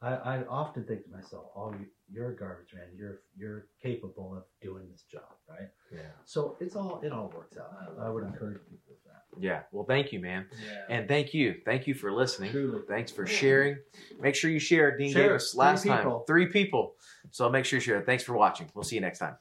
I, 0.01 0.38
I 0.38 0.43
often 0.45 0.86
think 0.86 1.04
to 1.06 1.12
myself, 1.12 1.45
all 1.54 1.75
you, 1.77 1.86
you're 2.13 2.32
a 2.32 2.36
garbage 2.36 2.74
man. 2.74 2.84
You're 2.95 3.21
you're 3.38 3.67
capable 3.82 4.36
of 4.36 4.43
doing 4.62 4.84
this 4.91 5.04
job, 5.04 5.24
right? 5.50 5.69
Yeah. 5.93 6.00
So 6.26 6.58
it's 6.60 6.76
all 6.76 7.00
it 7.04 7.12
all 7.12 7.32
works 7.36 7.58
out. 7.58 7.71
I, 8.00 8.08
I 8.08 8.10
would 8.10 8.24
encourage 8.24 8.60
people 8.69 8.80
with 8.89 9.04
that. 9.06 9.24
Yeah. 9.39 9.62
Well, 9.71 9.86
thank 9.86 10.12
you, 10.12 10.19
man. 10.19 10.47
Yeah. 10.67 10.95
And 10.97 11.08
thank 11.08 11.34
you. 11.34 11.56
Thank 11.65 11.88
you 11.88 11.93
for 11.93 12.12
listening. 12.12 12.52
Truly. 12.52 12.82
Thanks 12.88 13.12
for 13.12 13.26
sharing. 13.26 13.78
Make 14.19 14.36
sure 14.36 14.52
you 14.52 14.60
share. 14.60 14.97
Dean 14.97 15.13
Share. 15.13 15.24
gave 15.24 15.32
us 15.38 15.56
last 15.56 15.84
Three 15.84 15.91
time 15.91 16.00
people. 16.04 16.24
three 16.28 16.47
people. 16.47 16.95
So 17.32 17.50
make 17.50 17.63
sure 17.65 17.78
you 17.78 17.82
share. 17.82 18.02
Thanks 18.02 18.24
for 18.24 18.34
watching. 18.34 18.69
We'll 18.74 18.84
see 18.84 18.95
you 18.95 19.02
next 19.02 19.19
time. 19.19 19.38